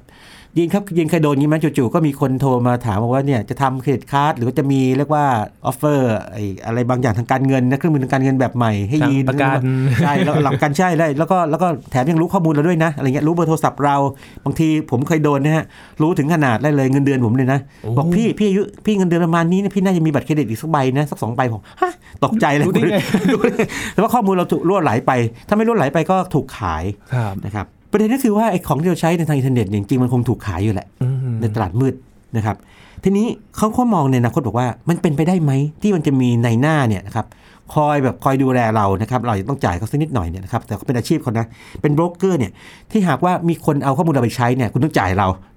[0.59, 5.25] ยินครับยินเคยโดนอย่างนี้ไหมจู่ๆก็มีคนโทรมาถามบอกว่าเนี่ยจะทำเครดิตการ์ดหรือว่าจะมีเรียกว่า
[5.67, 9.59] offer ไอ้อะไรบางอย่างทางการเงินนะเครื่องมือทางการเงินแบบใหม่ให้ทางยีนประกัน
[10.05, 13.97] ใช่แล้วหลักการใช่ได้แล้วก็แล้วก็แถมยังรู้ข้อมูลเราด้วยนะอะไรเงี้ยรู้เบอร์โทรศัพท์เรา
[14.45, 15.65] บางทีผมเคยโดนนะฮะ
[16.03, 21.93] รู้ถึงขนาดได้เลยเงินเดือนผมเลยนะโอ้บอกพี่พี่อายุพี่เงินเดือนประมาณนี้นะพี่น่าจะมีบัตรเครดิตอีกสักใบนะสักสองใบผมฮะ
[22.25, 22.97] ตกใจเลยรู้ได้ไง
[23.33, 25.13] ดูเลยแต่ว่าข้อมูลเราถูกรั่วไหลไป
[25.49, 31.95] ถ้าไม่รั่วไหลไปก็ถูกขายครับนะครับ ประเด็นก็คือว่าไอ้ของที่เราใช้ในทางอินเทอร์เน็ตเนี่ยจริงๆมันคงถูกขายอยู่แหละอืมในตลาดมืด
[32.37, 32.57] นะครับ
[33.05, 33.27] ทีนี้
[33.57, 35.53] เขาก็มองในอนาคตบอกว่ามันเป็นไปได้ไหม
[35.83, 37.27] ที่มันจะมีในหน้าเนี่ยนะครับ
[37.75, 41.47] คอยแบบคอยดูแลเรานะครับ เราจะต้องจ่ายเขาสักนิดหน่อยเนี่ยนะครับแต่เขาเป็นอาชีพเขานะ
[41.83, 42.53] เป็นโบรกเกอร์เนี่ย
[42.91, 45.54] ที่หากว่ามีคนเอาข้อมูลเราไปใช้เนี่ยคุณต้องจ่ายเราม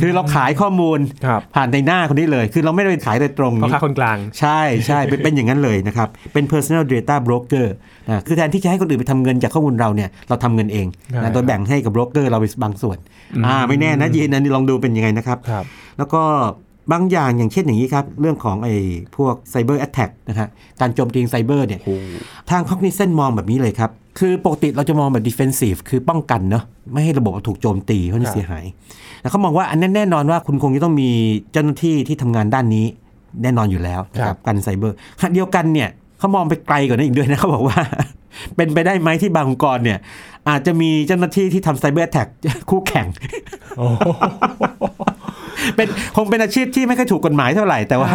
[0.00, 7.66] คือเราขายข้อมูลครับผ่านในหน้าคนนี้เลย คือเราไม่ได้ไปขายโดยตรงพ่อค้าคนกลาง ใช่ใช่เป็นเป็นอย่างนั้นเลยนะครับ เป็น personal data broker
[8.08, 12.98] นะคือแทนที่จะให้คนอื่นไปทำเงินจากข้อมูลเราเนี่ยเราทำเงินเองใช่นะโดยแบ่งให้กับ broker เราไปบางส่วน
[13.46, 15.64] อ่าไม่แน่นะยีนอันนี้ลองดูเป็นยังไงนะครับครับ
[15.98, 16.22] แล้วก็
[16.92, 18.74] บางอย่างอย่างเช่นอย่างนี้ครับ เรื่องของไอ้
[19.16, 20.48] พวก cyber attack นะฮะ
[20.80, 21.94] การโจมตีไซเบอร์เนี่ยโอ้
[22.50, 28.64] ทาง Cognizant มองแบบนี้เลยครับ คือปกติเราจะมองแบบ defensive คือป้องกันเนาะไม่ให้ระบบถูกโจมตีเพราะมันเสียหาย
[29.20, 31.10] แต่เขามองว่าอันนั้นแน่นอนว่าคุณคงจะต้องมี
[31.52, 32.86] เจ้าหน้าที่ที่ทำงานด้านนี้
[33.42, 37.78] แน่นอนอยู่แล้วนะครับกันไซเบอร์ขณะเดียวกันเนี่ยเขามองไปไกลกว่านั้นอีกด้วยนะเขาบอกว่า
[38.56, 39.98] เป็นไปได้ไหมที่บางองค์กรเนี่ย
[40.48, 42.28] อาจจะมีเจ้าหน้าที่ที่ทำไซเบอร์แท็ก
[42.70, 43.06] คู่แข่ง
[43.78, 43.86] โอ้
[45.76, 48.10] เป็นคงเป็นอาชีพที่ไม่ค่อยถูกกฎหมายเท่าไหร่ แต่ว่า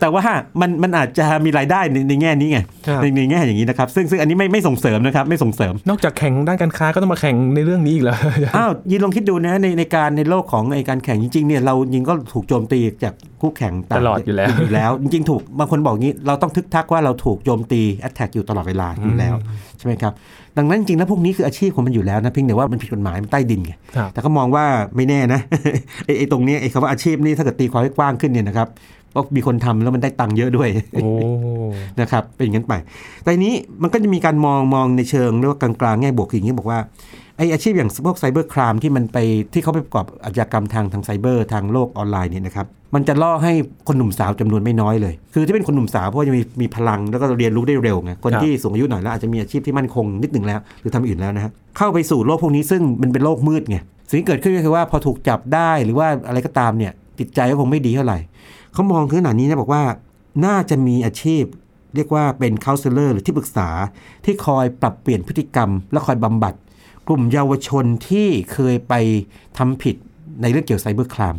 [0.00, 0.24] แต่ว่า
[0.60, 8.18] มันมันอาจจะมีรายได้ในในแง่นี้ไงครับในในแง่อย่างนี้นะครับ ซึ่งซึ่งอันนี้ไม่ไม่ส่งเสริมนะครับ ไม่ส่งเสริม นอกจากแข่งด้านการค้าก็ต้องมาแข่งในเรื่องนี้อีกแล้ว
[8.56, 19.34] อ้าวยินลองคิดดูนะในในการในโลกของไอการแข่งจริงๆเนี่ยเรายิงก็ถูกโจมตีจาก คู่แข่งางตลอดอยู่แล้วอยู่แล้ว จริงๆถูกบางคนบอกงี้เราต้องทึกทักว่าเราถูกโจมตีแอตแทกอยู่ตลอดเวลาอยู่แล้ว
[19.78, 20.12] ใช่ไหมครับ
[20.56, 24.64] ดังนั้นจริงๆแล้วพวกนี้คืออาชีพของมันอยู่แล้วนะเพียงแต่ว่ามันผิดกฎหมายมันใต้ดินไงครับแต่ก็มองว่า
[24.96, 25.40] ไม่แน่นะ
[26.04, 28.68] ไอ้ไอ้ตรงเนี้ยไอ้คำว่าอาชีพนี่ถ้าเกิดตีความให้กว้างขึ้นเนี่ยนะครับ
[29.14, 31.08] ก็มีคนทำแล้วมันได้ตังค์เยอะด้วยโอ้
[32.00, 32.74] นะครับเป็นอย่างนั้นไป
[33.22, 36.78] แต่ทีนี้มันก็จะมีการมองมองในเชิงเรียกว่ากลางๆแง่บวกคืออย่างนี้บอกว่า
[37.40, 39.18] ไอ้อาชีพอย่างพวกไซเบอร์ครามที่มันไป
[39.52, 43.52] ที่เขาไปประกอบอาชญากรรมทางทางไซเบอร์ทางโลกออนไลน์เนี่ยนะครับมันจะล่อให้
[43.88, 53.76] คนหนุ่มสาวจำนวนไม่น้อยเลย คือที่เป็นคนหนุ่มสาวเพราะว่าจะมีมีพลังแล้วก็เรียนรู้ได้เร็วไงคนที่สูงอายุหน่อยแล้วอาจจะมีอาชีพที่มั่นคงนิดหนึ่งแล้ว หรือทำอื่นแล้วนะฮะเข้าไปสู่โลกพวกนี้ซึ่งมันเป็นโลกมืดไง
[54.08, 58.18] สิ่งที่เกิดขึ้นก็คือว่าพอถูกจับได้หรือว่าอะไรก็ตามเนี่ยจิตใจก็คงไม่ดีเท่าไหร่
[58.72, 59.82] เขามองขนาดนี้นะบอกว่า
[60.46, 61.44] น่าจะมีอาชีพ
[61.94, 63.68] เรียกว่าเป็น c o u n s e l o r หรือที่ปรึกษา
[64.24, 66.54] ที่คอยปรับเปลี่ยนพฤติกรรม และคอยบำบัด
[67.10, 68.94] กลุ่มเยาวชนที่เคยไป
[69.58, 69.96] ทำผิด
[70.42, 71.36] ในเรื่องเกี่ยวกับไซเบอร์คราม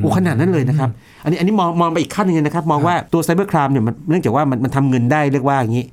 [0.00, 0.90] โอ้ขนาดนั้นเลยนะครับ
[1.24, 5.86] อันนี้อันนี้มองมองไปอีกขั้นหนึงเลยนะครับ มองว่าตัวไซเบอร์ครามเนี่ยมันเนื่องจากว่ามันมันทำเงินได้เรียกว่าอย่างนี้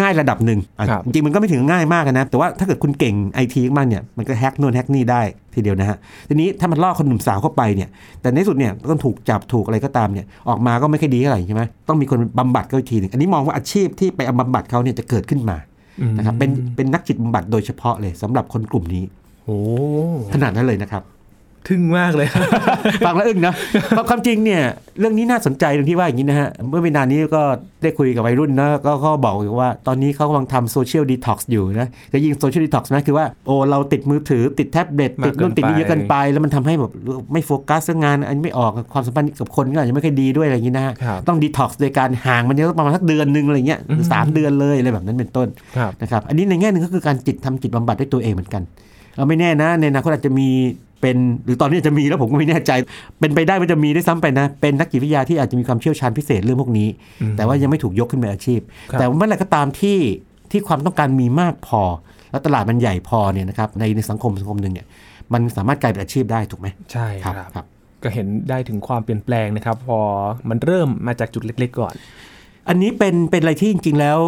[0.00, 5.22] ง่ายระดับหนึ่งอะครับจริงๆมันก็ไม่ถึงง่ายมากนะ แต่ว่าถ้าเกิดคุณเก่งไอทีมากเนี่ยมันก็แฮกโน่นแฮกนี่ได้
[5.54, 5.96] ทีเดียวนะฮะ
[6.28, 7.88] ทีนี้ถ้ามันล่อคนหนุ่มสาวเข้าไปเนี่ย
[8.20, 15.56] แต่ในที่สุดเนี่ยต้องถูกจับถูกอะไรก็ตามเนี่ยออกมาก็ไม่ค่อยดีเท่าไหร่ใช่ไหมต้องมีคนบำบัดเขาอีกทีหนึ่งอันนี้มองว่าอาชีพที่ไปเอาบำบัดเขาเนี่ยจะเกิดขึ้นมา
[16.16, 19.04] นะครับเป็นเป็นนักจิตบำบัดโดยเฉพาะเลยสำหรับคนกลุ่มนี้
[19.44, 19.58] โอ้
[20.34, 21.02] ขนาดนั้นเลยนะครับ
[21.68, 22.28] ทึ่งมากเลย
[23.06, 23.54] ฟังแล้วอึ้งนะ
[23.88, 24.62] เพราะความจริงเนี่ย
[25.00, 27.42] เรื่องนี้น่าสนใจตรงที่ว่าอย่างนี้นะฮะ เมื่อไม่นานนี้ก็
[27.82, 36.92] ได้คุยกับวัยรุ่นนะก็เขาบอกอยู่ว่าตอนนี้เขากำลังทำ social detox อยู่นะก็ยิ่ง social detox นะคือว่าโอ้เราติดมือถือติดแท็บเล็ตมากติดนู่นเกินติดนี่ไปเยอะเกินไป แล้วมันทำให้แบบ
[37.32, 48.62] ไม่โฟกัสเรื่องงาน อันนี้ไม่ออกความสัมพันธ์กับคนก็อาจจะไม่ค่อยดีด้วยอะไรอย่างนี้นะฮะครับต้องดีท็อกซ์โดยการห่างมันเนี่ยประมาณสักเดือนหนึงอะไรเงี้ยหรือสามเดือนเลยอะไรแบบนั้นเป็นต้นครับนะครับอันนี้ในแง่หนึ่งก็คือการจิตทำจิตบำบัดด้วยตัวเองเหมือนกัน
[49.16, 50.48] เอาไม่แน่นะในอนาคตอาจจะมี
[51.02, 52.72] เป็นหรือตอนนี้อาจจะมีแล้วผมก็ไม่แน่ใจ
[53.20, 56.88] เป็นไปได้ว่าจะมีได้วยซ้ำไปนะ เป็นนักจิตวิทยาที่อาจจะมีความเชี่ยวชาญพิเศษเรื่องพวกนี้
[57.36, 58.60] แต่ว่ายังไม่ถูกยกขึ้นเป็นอาชีพ
[58.90, 59.98] ครับแต่ว่าเมื่อไหร่ก็ตามที่
[60.50, 61.82] ที่ความต้องการมีมากพอ
[62.30, 64.86] แล้วตลาดมันใหญ่พอเนี่ยนะครับในในสังคมสังคมหนึ่งเนี่ย
[65.32, 67.66] มันสามารถกลายเป็นอาชีพได้ถูกไหมใช่ครับครับ
[68.02, 69.98] ก็เห็นได้ถึงความเปลี่ยนแปลงนะครับ พอ
[70.48, 71.94] มันเริ่มมาจากจุดเล็ก ๆ ก่อน
[72.68, 74.18] อันนี้เป็นเป็นอะไรที่จริง ๆ แล้ว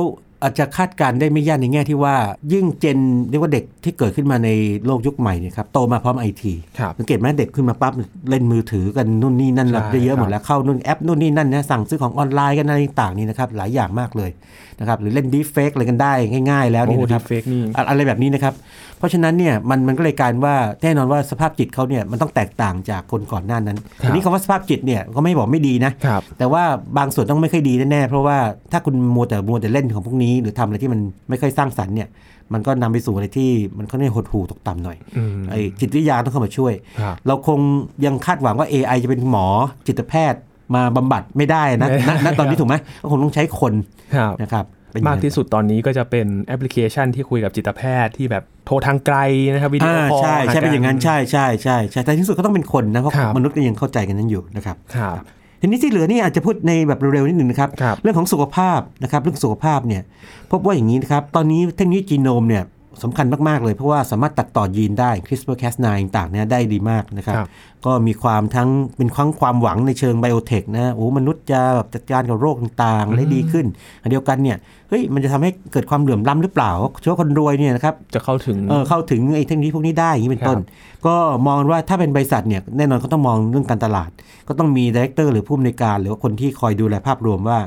[0.42, 2.14] อาจจะคาดการณ์ได้ไม่ยากในแง่ที่ว่า
[2.52, 2.98] ยิ่งเจน
[3.30, 4.48] เรียกว่าเด็กที่เกิดขึ้นมาใน
[4.86, 7.92] โลกยุคใหม่เนี่ยครับโตมาพร้อมไอทีครับสังเกตไหมเด็กขึ้นมาปั๊บ
[8.30, 14.30] เล่นมือถือกันนู่นนี่นั่นใช่รับได้เยอะหมครัดบแล้วเข้านู่นแอปนู่นนี่นั่นนะสั่งซื้อของออนไลน์กันอะไรต่างๆนี่นะครับหลายอย่างมากเลย
[14.80, 16.12] นะครับหรือเล่นดีเฟกอะไรกันได้
[16.50, 18.54] ง่ายๆ แล้วโอ้นี่โหนะคดีรับเฟกนี่อะอะไรแบบนี้นะครับ
[18.98, 26.62] เพราะฉะนั้นเนี่ยมันมันก็เลยกลารว่าแน่นอนว่าสภาพจิตเขาเนี่ยมันต้องแตกต่างจากคนก่อนหน้านั้นครับทีนี้คำว่าสภาพจิตเนี่ยก็ไม่บอกไม่ดีนะครับแต่ว่า
[26.98, 28.38] บางส่วนต้องไม่ค่อยดีแน่ๆเพราะว่า
[28.72, 32.08] ถ้าคุณมัวแต่มัวแต่เล่นของพวกนี้ หรือทำอะไรที่มันไม่ค่อยสร้างสรรค์เนี่ย
[32.52, 37.58] มันก็นำไปสู่อะไรที่มันค่อนข้างหดหู่ตกต่ำหน่อยอืมไอ้จิตวิทยาต้องเข้ามาช่วยครับเราคง
[38.04, 39.46] ยังคาดหวังว่า AI จะเป็นหมอ
[39.86, 40.40] จิตแพทย์
[40.74, 43.72] มาบำบัดไม่ได้นะไม่ได้ณณตอนนี้ถูกไหมก็คงต้องใช้คน
[44.16, 49.16] ครับนะครับเป็นอย่งมากนั้นที่สุดตอนนี้ก็จะเป็นแอปพลิเคชันที่คุยกับจิตแพทย์ที่แบบโทรทางไกล
[49.52, 55.16] นะครับวิดีโออ่าคอลใช่ใช่เป็นอย่างนั้นหกัใช่ใช่ใช่ใช่แต่ที่สุดก็ต้องเป็นคนนะเพราะครับมนุษย์ก็ยังเข้าใจกันนั้นอยู่นะครับครับ
[55.60, 60.02] ทีนี้ที่เหลือนี่อาจจะพูดในแบบเร็วๆนิดหนึ่งนะครับครับเรื่องของสุขภาพนะครับเรื่องสุขภาพเนี่ย
[60.50, 62.62] พบว่าอย่างนี้นะครับตอนนี้เทคโนโลยีจีโนมเนี่ย
[63.02, 67.48] สำคัญมาก ๆ เลยเพราะว่าสามารถตัดต่อยีนได้ CRISPR-Cas9 ต่างๆเนี่ยได้ดีมากนะครับครับ
[67.86, 73.66] ก็มีความทั้งเป็นความความหวังในเชิง biotech นะโอ้มนุษย์จะแบบจัดการกับโรคต่างๆได้ดีขึ้น
[74.02, 74.56] อันเดียวกันเนี่ย
[74.88, 80.58] เฮ้ยมันจะทำให้เกิดความเหลื่อมล้ำหรือเปล่าเฉพาะคนรวยเนี่ยนะครับจะเข้าถึงเออเข้าถึงไอ้เทคโนโลยีพวกนี้ได้อย่างนี้เป็นต้น
[81.06, 81.14] ก็
[81.46, 84.10] มองว่าถ้าเป็นบริษัทเนี่ยแน่นอนเขาต้องมองเรื่องการตลาด
[84.48, 87.58] ก็ต้องมี director หรือผู้อำนวยการ หรือว่าคนที่คอยดูแลภาพรวมว่า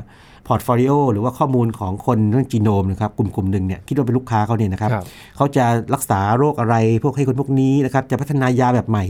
[0.48, 5.04] portfolio หรือว่าข้อมูลของคนเรื่องจีโนมนะครับกลุ่มกลุ่มหนึ่งเนี่ยคิดว่าเป็นลูกค้าเขาเนี่ยนะครับครับ
[5.36, 9.04] เขาจะรักษาโรคอะไรพวกให้คนพวกนี้นะครับจะพัฒนายาแบบใหม่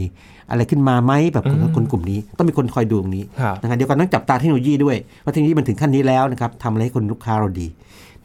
[0.51, 7.67] อะไรขึ้นมาไหมแบบคนคนกลุ่มนี้ ต้องมีคนคอยดูตรงนี้ครับนะครับเดียวกันต้องจับตาเทคโนโลยีด้วยว่าเทคโนโลยีมันถึงขั้นนี้แล้วนะครับทำอะไรให้คนลูกค้าเราดี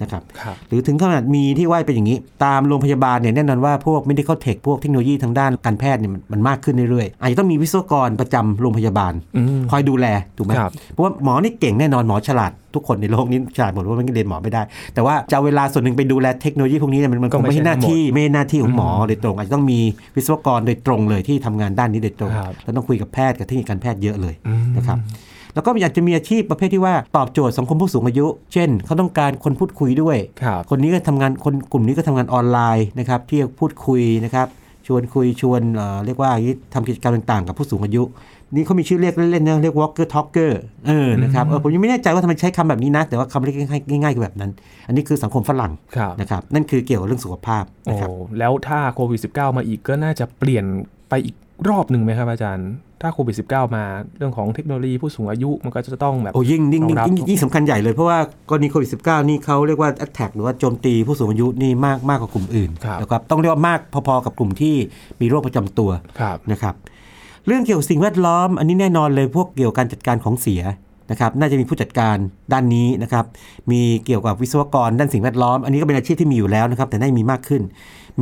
[0.03, 10.07] นะครับครับหรือถึงขนาดมีที่ว่าเป็นอย่างนี้ ตามโรงพยาบาลเนี่ยแน่นอนว่าพวก medical tech พวกเทคโนโลยีทางด้านการแพทย์เนี่ยมันมันมากขึ้นเรื่อยๆอาจจะต้องมีวิศวกรประจำโรงพยาบาลอืมคอยดูแล
[10.37, 14.63] ถูกไหมครับเพราะว่าหมอนี่เก่งแน่นอนหมอฉลาดทุกคนในโลกนี้ฉลาดหมดว่ามันก็เรียนหมอไม่ได้
[14.95, 19.79] แต่ว่าจะเอาเวลาส่วนหนึ่งไปดูแลเทคโนโลยีพวกนี้เนี่ยมันมันก็คงไม่ไม่ใช่ใช่หน้าทั้งหมดที่ไม่ใช่หน้าที่ของหมอโดยตรงอาจจะต้องมี
[20.17, 24.99] วิศวกรโดยตรงเลยที่ทำงานด้านนี้โดยตรงครับแล้วต้องคุยกับแพทย์กับเทคนิคการแพทย์เยอะเลยอืมนะครับ
[25.55, 34.47] แล้วก็อาจจะมีอาชีพประเภทที่ว่าตอบโจทย์สังคมผู้สูงอายุ เช่น เขาต้องการคนพูดคุยด้วยครับคนนี้ก็ทำงานคนกลุ่มนี้ก็ทำงานออนไลน์นะครับที่พูดคุยนะครับ
[34.87, 38.03] ชวนคุยชวนเอ่อเรียกว่าอย่างนี้ทำกิจกรรมต่างๆ กับผู้สูงอายุ
[38.55, 40.53] นี่เขามีชื่อเรียกเล่นๆนะเรียก walker talker
[40.87, 44.51] เออนะครับเออผมยังไม่แน่ใจว่าทำไมใช้คำแบบนี้นะ แต่ว่าคำเรียกง่ายๆคือแบบนั้น
[44.87, 50.65] อันนี้คือสังคมฝรั่งครับนะครับนั่นคือเกี่ยวกับเรื่องสุขภาพโอ้นะครับแล้วถ้าโควิด -19 มาอีกก็น่าจะเปลี่ยน
[51.09, 51.35] ไปอีก
[51.69, 52.69] รอบหนึ่งไหมครับอาจารย์
[53.03, 53.85] ถ้าโควิด -19 มา
[54.19, 58.19] เรื่องของเทคโนโลยีผู้สูงอายุมันก็จะต้องแบบโอ้ยิ่งยิ่งยิ่งรองรับยิ่งยิ่งสำคัญใหญ่เลยเพราะว่า
[58.51, 64.75] กรณีโควิด -19 นี่เขาเรียกว่า attack หรือว่าโจมตีผู้สูงอายุนี่มากมากกว่ากลุ่มอื่นครับนะครับต้องเรียกว่ามากพอๆกับกลุ่มที่
[65.21, 65.91] มีโรคประจำตัว
[66.21, 66.75] ครับนะครับ
[67.47, 70.63] เรื่องเกี่ยวกับสิ่งแวดล้อม อันนี้แน่นอนเลยพวกเกี่ยวกับการจัดการของเสีย
[71.11, 72.17] นะครับน่าจะมีผู้จัดการ
[72.53, 73.25] ด้านนี้นะครับ
[73.71, 77.63] มีเกี่ยวกับวิศวกรด้านสิ่งแวดล้อม อันนี้ก็เป็นอาชีพที่มีอยู่แล้วนะครับแต่น่าจะมีมากขึ้น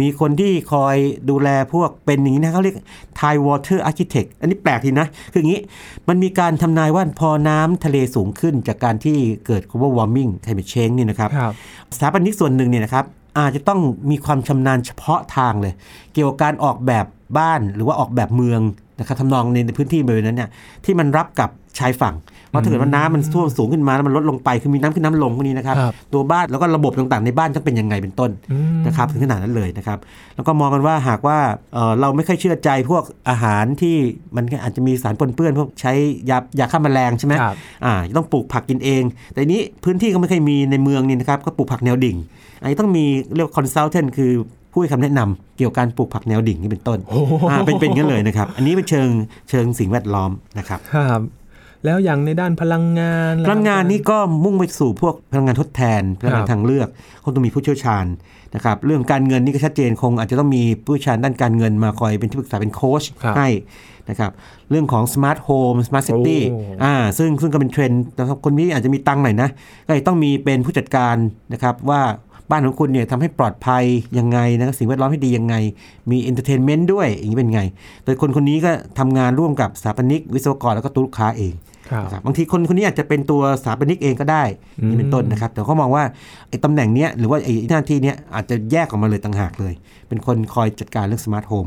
[0.00, 0.96] มีคนที่คอย
[1.30, 2.76] ดูแลพวกเป็นอย่างนี้นะเขาเรียก
[3.20, 5.60] Thai Water Architect อันนี้แปลกทีนะ คืออย่างนี้
[6.08, 9.16] มันมีการทำนายว่าพอน้ำทะเลสูงขึ้นจากการที่
[9.46, 11.52] เกิด global warming climate change นี่นะครับครับ
[11.94, 13.04] สถาปนิกส่วนหนึ่งเนี่ยนะครับ
[13.38, 15.74] อาจจะต้องมีความชำนาญเฉพาะทางเลย
[16.12, 17.06] เกี่ยวกับการออกแบบ
[17.38, 18.60] บ้านหรือว่าออกแบบเมือง
[18.98, 20.50] นะครับทำนองในในพื้นที่บริเวณนั้นเนี่ย
[20.84, 22.14] ที่มันรับกับชายฝั่ง
[22.52, 29.98] ว่าถ้าเกิดว่าน้ำมันท่วมสูงขึ้นมาแล้วมันลดลงไปคือมีน้ำขึ้นน้ำลงพวกนี้นะครับครับตัวบ้านแล้วก็ระบบต่างๆในบ้านต้องเป็นยังไงเป็นต้นอืมนะครับถึงขนาดนั้นเลยนะครับ
[30.36, 31.38] แล้วก็มองกันว่าหากว่า
[31.74, 33.96] เอ่อเราไม่ค่อยเชื่อใจพวกอาหารที่
[34.36, 35.92] มันอาจจะมีสารปนเปื้อนพวกใช้
[36.30, 42.16] ยายาฆ่าแมลงใช่ไหมครับอ่าต้องปลูกผักกินเอง แต่ทีนี้พื้นที่ก็ไม่เคอยมีในเมืองนี่นะครับก็ปลูกผักแนวดิ่ง
[42.62, 44.32] อันนี้ต้องมีเรียกคอนซัลเทนคือ
[44.72, 49.08] ผู้ให้คำแนะนำเกี่ยวกับการปลูกผักแนวดิ่งนี่เป็นต้นโอ้โหอ่าเป็นเป็นงั้นเลยนะครับ อันนี้เป็นเชิง
[49.50, 51.20] เชิงสิ่งแวดล้อมนะครับครับ
[51.84, 56.88] แล้วอย่างในด้านพลังงาน พลังงานนี่ก็มุ่งไปสู่พวกพลังงานทดแทนพลังงาครันบทางเลือก
[57.22, 58.06] คงต้องมีผู้เชี่ยวชาญ
[58.54, 63.48] นะครับเรื่องการเงินนี่ก็ชัดเจนคงอาจจะต้องมีผู้เชี่ยวชาญด้านการเงินมาคอยเป็นที่ปรึกษาเป็นโค้ชครับให้
[64.08, 64.30] นะครับ
[64.70, 69.48] เรื่องของ smart home smart city โอ้อ่าซึ่งซึ่งก็เป็นเทรนด์แต่คนนี้อาจจะมีตังค์หน่อยนะ
[69.86, 71.16] ก็เลยต้องมีเป็นผู้จัดการ
[71.52, 72.02] นะครับว่า
[72.50, 73.84] บ้านของคุณเนี่ยทำให้ปลอดภัย
[74.18, 75.54] ยังไงนะครับสิ่งแวดล้อมให้ดียังไง
[76.10, 77.62] มี entertainment ด้วยอย่างนี้เป็นไง
[78.02, 84.44] แต่คนคนนี้ก็ทำงานร่วมกับสถาปนิกวิศวกรแล้วก็ตัวลูกค้าเองครั บนะครับบางทีคนคนนี้อาจจะเป็นตัวสถาปนิกเองก็ได้
[84.80, 86.04] อืมนี่เป็นต้นนะครับ แต่เขามองว่า
[86.48, 89.74] ไอ้ตำแหน่งเนี้ยหรือว่าไอ้หน้าที่เนี้ยอาจจะแยกออกมาเลยต่างหากเลย
[90.08, 91.66] เป็นคนคอยจัดการเรื่องสมาร์ทโฮม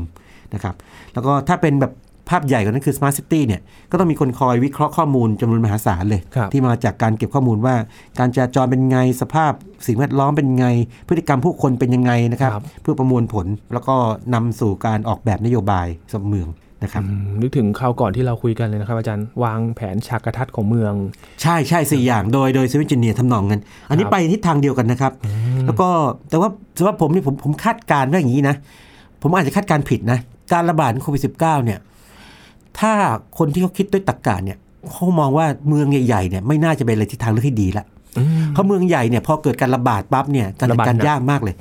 [0.54, 0.74] นะครับ
[1.12, 1.92] แล้วก็ถ้าเป็นแบบ
[2.32, 3.60] ภาพใหญ่กว่านั้นคือ Smart City เนี่ย
[3.90, 7.74] ก็ต้องมีคนคอยวิเคราะห์ข้อมูลจำนวนมหาศาลเลยครับที่มาจากการเก็บข้อมูลว่า
[8.18, 9.52] การจราจรเป็นไงสภาพ
[9.86, 10.66] สิ่งแวดล้อมเป็นไง
[11.08, 13.94] พฤติกรรมผู้คนเป็นยังไงนะครับครับเพื่อประมวลผลแล้วก็
[14.34, 16.48] นำสู่การออกแบบนโยบายสำหรับเมือง
[16.82, 20.92] นะครับอืมนึกถึงคราวก่อนที่เราคุยกันเลยนะครับอาจารย์วางแผนฉากกระทัดของเมือง
[21.42, 25.12] ใช่ใช่สี่อย่างโดยโดยซิวิจิเนียทำนองกัน อันนี้ครับไปทิศทางเดียวกันนะครับ
[25.66, 25.88] แล้วก็
[26.30, 28.56] แต่ว่าสำหรับผมนี่ผมผมคาดการณ์ว่าอย่างนี้นะ
[29.22, 30.18] ผมอาจจะคาดการณ์ผิดนะ
[30.52, 31.78] การระบาดของโควิด -19 เนี่ย
[32.78, 32.92] ถ้า
[33.38, 34.58] คนที่เขาคิดด้วยตรรกะเนี่ย
[34.90, 37.84] เขามองว่าเมืองใหญ่ๆเนี่ยไม่น่าจะเป็นอะไรทิศทางเลือกที่ดีละ
[38.18, 41.58] อืมเพราะเมืองใหญ่เนี่ยพอเกิดการระบาดปั๊บเนี่ยการจัดระบาดการหนักยากมากเลยไ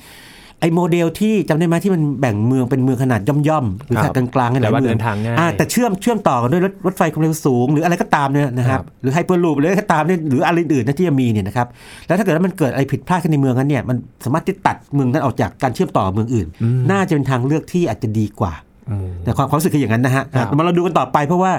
[0.65, 11.67] อ้โมเดลที่จำได้ไหมที่มันแบ่งเมืองเป็นเมืองขนาดย่อมๆหรือครับขนาดกลางๆให้หแต่ลายว่าเมืเดิองนทางง่ายอ่าแต่เชื่อมเชื่อมต่อกันด้วยรถรถไฟความเร็วสูง หรืออะไรก็ตามเนี่ยนะครัครับบหรือไฮเปอร์ลูปหรืออะไรก็ตามเนี่ยหรืออะไรอื่นๆนะที่จะมีเนี่ยนะครับ
[12.07, 18.74] แล้วถ้าเกิดว่ามันเกิดอะไรผิดพลาดขึ้นในเมืองนั้นเนี่ยมันสามารถที่ตัดเมืองนั้นออกจากการเชื่อมต่อเมืองอื่นอืมน่าจะเป็นทางเลือกที่อาจจะดีกว่าอืม
[19.23, 21.51] แต่ความความรู้สึกคืออย่างนั้นนะฮะครับอะมาเราดูกันต่อไปเพราะว่า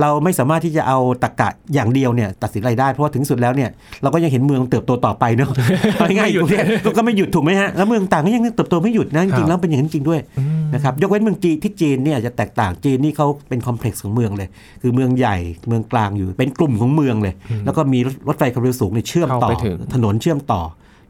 [0.00, 3.70] เราไม่สามารถที่จะเอาตรกกะอย่างเดียวเนี่ยตัดสินอะไรได้ เพราะว่าถึงสุดแล้วเนี่ย
[4.02, 5.50] เราก็ยังเห็นเมืองเติบโตต่อไปเนาะ
[5.96, 14.48] เอาง่ายๆกรุงเทพก็ก็ไม่หยุดถูกไหมฮะแล้วเมืองต่างก็ยังเติบโตไม่หยุดนะจริงๆแล้วเป็นอย่างนั้นจริงด้วยอืมนะครับยกเว้นเมืองจีนที่จีนเนี่ยอาจจะแตกต่างจีนนี่เขาเป็นคอมเพล็กซ์ของเมืองเลย
[14.82, 15.36] คือเมืองใหญ่
[15.68, 17.34] เมืองกลางอยู่เป็นกลุ่มของเมืองเลย
[17.64, 20.62] แล้วก็มีรถรถไฟความเร็วสูงเนี่ยเชื่อมต่อเข้าไปถึงถนนเชื่อมต่อ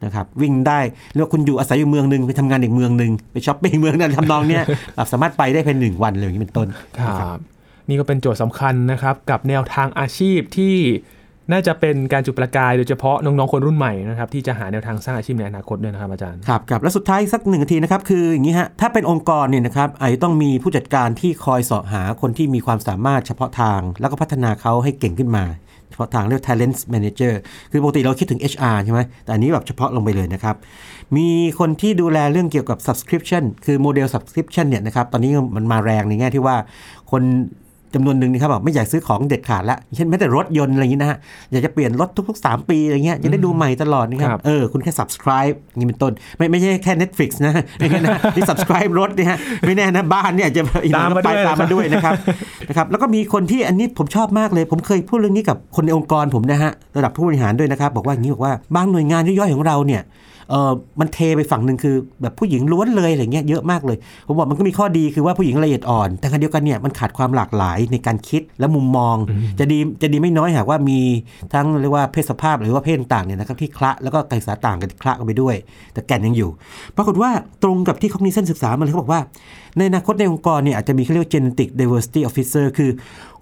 [0.05, 0.79] นะครับวิ่งได้
[1.13, 4.63] เรียกว่าคุณอยู่อาศัยอยู่เมืองหนึ่งไปทำงานอีกเมืองหนึ่งไปช้อปปิ้งเมืองนั้นทำนองเนี้ย
[4.95, 7.39] แบบสามารถไปได้ภายในหนึ่งวันเลยอย่างนี้เป็นต้นคนะรับ
[7.89, 10.75] นี่ก็เป็นโจทย์สำคัญนะครับกับแนวทางอาชีพที่
[11.51, 25.45] น่าจะเป็นการจุดประกายโดยเฉพาะน้องๆคนรุ่นใหม่นะครับที่จะหาแนวทางสร้างอาชีพในอนาคตด้วยนะครับอาจารย์ครับครับแล้วสุดท้ายสักหนึ่งนาทีนะครับคืออย่างนี้ฮะถ้าเป็นองค์กรเนี่ยนะครับอาจจะต้องมีผู้จัดการที่คอยเสาะหาคนที่มีความสามารถเฉพาะทาง แล้วก็พัฒนาเขาให้เก่งขึ้นมา
[25.89, 27.33] เฉพาะทางเรียก talent manager
[27.71, 30.55] คือปกติเราคิดถึง HR ใช่ไหมแต่อันนี้แบบเฉพาะลงไปเลยนะครับ
[31.15, 31.27] มี
[31.59, 36.55] คนที่ดูแลเรื่องเกี่ยวกับ subscription คือโมเดล subscription เนี่ยนะครับ ตอนนี้มันมาแรงในแง่ที่ว่า
[37.11, 37.23] คน
[37.93, 41.17] จำนวนหนึ่งนะครับบอกไม่อยากซื้อของเด็ดขาดละเช่นแม้แต่รถยนต์อะไรอย่างนี้นะฮะ
[41.51, 52.13] อยากจะเปลี่ยนรถทุก ๆ 3 ปีอะไรเงี้ยจะได้ดูใหม่ตลอดนะครับครับเออคุณแค่ subscribe อย่างนี้เป็นต้น ไม่ไม่ใช่แค่ Netflix นะไม่ใช่นะที่ subscribe รถเนี่ยฮะไม่แน่นะบ้านเนี่ยอาจจะอีกหน่อยก็ไปตามมาด้วยนะครับ
[52.69, 60.03] นะครับแล้วก็มีคนที่อันนี้ผมชอบมากเลย ผมเคยพูดเรื่องนี้กับคนในองค์กรผมนะฮะระดับผู้บริหารด้วยนะครับบอกว่าอย่างนี้บอกว่าบางหน่วยงานย่อยๆของเราเนี่ย
[60.51, 63.97] เออมันเทไปฝั่งหนึ่งคือแบบผู้หญิงล้วนเลยอะไรเงี้ยเยอะมากเลย
[64.27, 69.15] ผมบอกมันก็มีข้อดีคือว่าผู้หญิงละเอียดอ่อน แต่ขณะเดียวกันเนี่ยมันขาดความหลากหลายในการคิดและมุมมอง
[69.59, 70.99] จะดีจะดีไม่น้อยหากว่ามี
[71.53, 75.55] ทั้งเรียกว่าเพศสภาพหรือว่าเพศต่างๆเนี่ยนะครับที่คละแล้วก็การศึกษาต่างกันคละกันไปด้วย
[75.93, 76.49] แต่แก่นยังอยู่
[76.95, 77.29] ปรากฏว่า
[77.63, 79.21] ตรงกับที่เขามีเส้นศึกษามาเลยเขาบอกว่า
[79.77, 82.91] ในอนาคตในองค์กรเนี่ยอาจจะมีเขาเรียกว่า genetic diversity officer คือ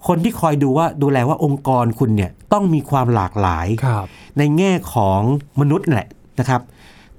[0.06, 4.06] คนที่คอยดูว่าดูแลว่าองค์กรคุณเนี่ยต้องมีความหลากหลายครับ
[4.38, 5.20] ในแง่ของ
[5.60, 6.08] มนุษย์นั่นแหละ
[6.40, 6.60] นะครับ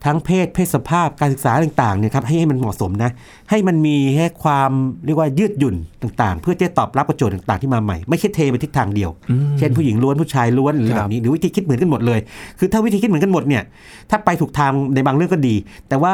[0.06, 3.12] ทั้งเพศเพศสภาพการศึกษาต่างๆเนี่ยครับให้ให้มันเหมาะสมนะ
[3.50, 4.72] ให้มันมีแค่ความ
[5.06, 9.10] เรียกว่ายืดหยุ่นต่างๆ เพื่อจะตอบรับกับโจทย์ต่างๆที่มาใหม่ ไม่ใช่เทไปทิศทางเดียว
[9.58, 12.20] เช่นผู้หญิงล้วนผู้ชายล้วนหรือคแบรับบนี้หรือวิธีคิดเหมือนกันหมดเลย
[12.60, 13.64] คือถ้าวิธีคิดเหมือนกันหมดเนี่ย
[14.10, 15.56] ถ้าไปถูกทางในบางเรื่องก็ดี
[15.90, 16.14] แต่ว่า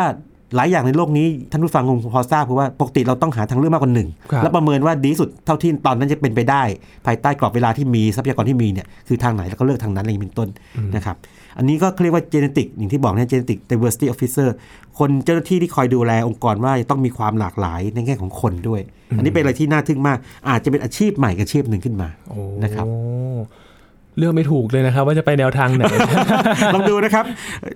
[0.56, 6.64] หลายอย่างในโลกนี้ท่านผู้ฟังคงพอทราบเพราะว่าปกติเราต้องหาทางเลือกมากกว่าหนึ่งครับแล้วประเมินว่าดีที่สุดเท่าที่ตอนนั้นจะเป็นไปได้
[7.06, 10.50] ภายใต้กรอบเวลาที่มีทรัพยากรที่มีเนี่ยคือทางไหนแล้วก็เลือกทางนั้นอะไรอย่างนี้เป็นต้น
[10.96, 11.16] นะครับ
[11.58, 14.50] อันนี้ก็เรียกว่า genetic อย่างที่บอกนะ genetic diversity officer
[15.00, 18.82] คนเจ้าหน้าที่ที่คอยดูแลองค์กรว่าจะต้องมีความหลากหลายในแง่ของคนด้วย
[19.18, 20.18] อันนี้เป็นอะไรที่น่าทึ่งมาก
[20.50, 22.86] อาจจะเป็นอาชีพใหม่อาชีพหนึ่งขึ้นมาโอ้นะครับ
[24.18, 25.84] เลือกไม่ถูกเลยนะครับว่าจะไปแนวทางไหน
[26.74, 27.26] ลองดูนะครับ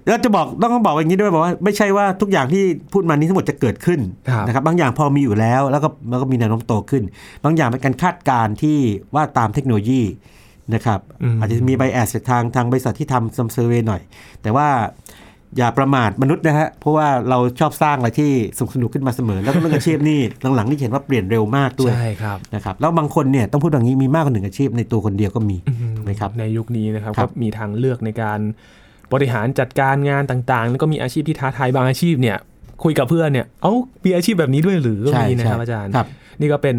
[0.07, 7.03] แล้วจะบอกต้องบอกอย่างนี้ด้วยบอกว่าไม่ใช่ว่าทุกอย่างที่พูดมานี้ทั้งหมดจะเกิดขึ้นครับนะครับบางอย่างพอมีอยู่แล้ว แล้วก็แล้วก็มีแนวโน้มโตขึ้น
[7.43, 8.77] บางอย่างเป็นการคาดการณ์ที่
[9.15, 10.01] ว่าตามเทคโนโลยี
[10.73, 14.01] นะครับอืมอาจจะมี bias จากทางทางบริษัทที่ทำซัมเซอร์เวหน่อย
[14.41, 14.67] แต่ว่า
[15.57, 20.19] อย่าประมาทมนุษย์นะฮะ เพราะว่าเราชอบสร้างอะไรที่สนุกสนุกขึ้นมาเสมอ แล้วก็เรื่องอาชีพนี่
[20.55, 25.57] หลังๆนี่เห็นว่าเปลี่ยนเร็วมากด้วย ใช่ครับ นะครับ แล้วบางคนเนี่ยต้องพูดอย่างนี้มีมากกว่าหนึ่งอาชีพในตัวคนเดียวก็มี
[25.97, 28.39] ถูกไหมครับ ในยุคนี้นะครับครัก็บมีทางเลือกในการ
[29.13, 32.37] บริหารจัดการงานต่างๆ แล้วก็มีอาชีพที่ท้าทายบางอาชีพเนี่ย
[32.83, 33.73] คุยกับเพื่อนเนี่ย เอ้า
[34.05, 36.07] มีอาชีพแบบนี้ด้วยหรือก็ใช่มีนะครับใช่อาจารย์ครับ
[36.39, 36.75] นี่ก็เป็น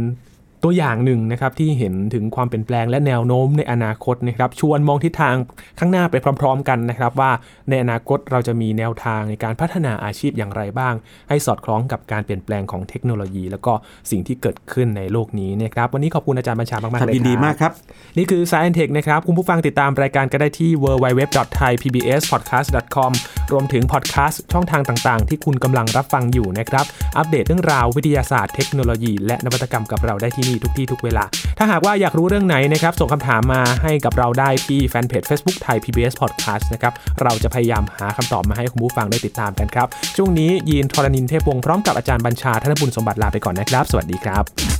[0.64, 5.35] ตัวอย่างหนึ่งนะครับที่เห็นถึงความเปลี่ยนแปลงและแนวโน้มในอนาคตนะครับชวนมองทิศทาง
[5.79, 7.31] ข้างหน้าไปพร้อม ๆ กันนะครับ ว่า
[7.68, 10.94] ในอนาคตเราจะมีแนวทางในการพัฒนาอาชีพอย่างไรบ้าง
[11.29, 13.73] ให้สอดคล้องกับการเปลี่ยนแปลงของเทคโนโลยี แล้วก็
[14.11, 17.73] สิ่งที่เกิดขึ้นในโลกนี้นะครับวันนี้ขอบคุณอาจารย์บัญชามากๆครับเลยยินดีครับมากครับ
[18.18, 23.12] นี่คือ Science Tech นะครับคุณผู้ฟังติดตามรายการก็ได้ที่ www.thaipbspodcast.com
[23.53, 26.85] รวมถึงพอดแคสต์ช่องทางต่างๆ ที่คุณกำลังรับฟังอยู่นะครับ
[27.18, 31.24] อัปเดตเรื่องราววิทยาศาสตร์เทคโนโลยี และนวัตกรรมกับเราได้ที่นี่ทุกที่ทุกเวลา
[31.58, 44.77] ถ้าหากว่าอยากรู้เรื่องไหนนะครับ ส่งคำถามมาให้กับเราได้ที่แฟนเพจ Facebook ไทย PBS Podcast นะครับ เราจะพยายามหาคำตอบมาให้คุณผู้ฟังได้ติดตามกันครับ ช่วงนี้ยีนทรณินเทพวงศ์พร้อมกับอาจารย์บัญชาธนบุญสมบัติลาไปก่อนนะครับ สวัสดีครับ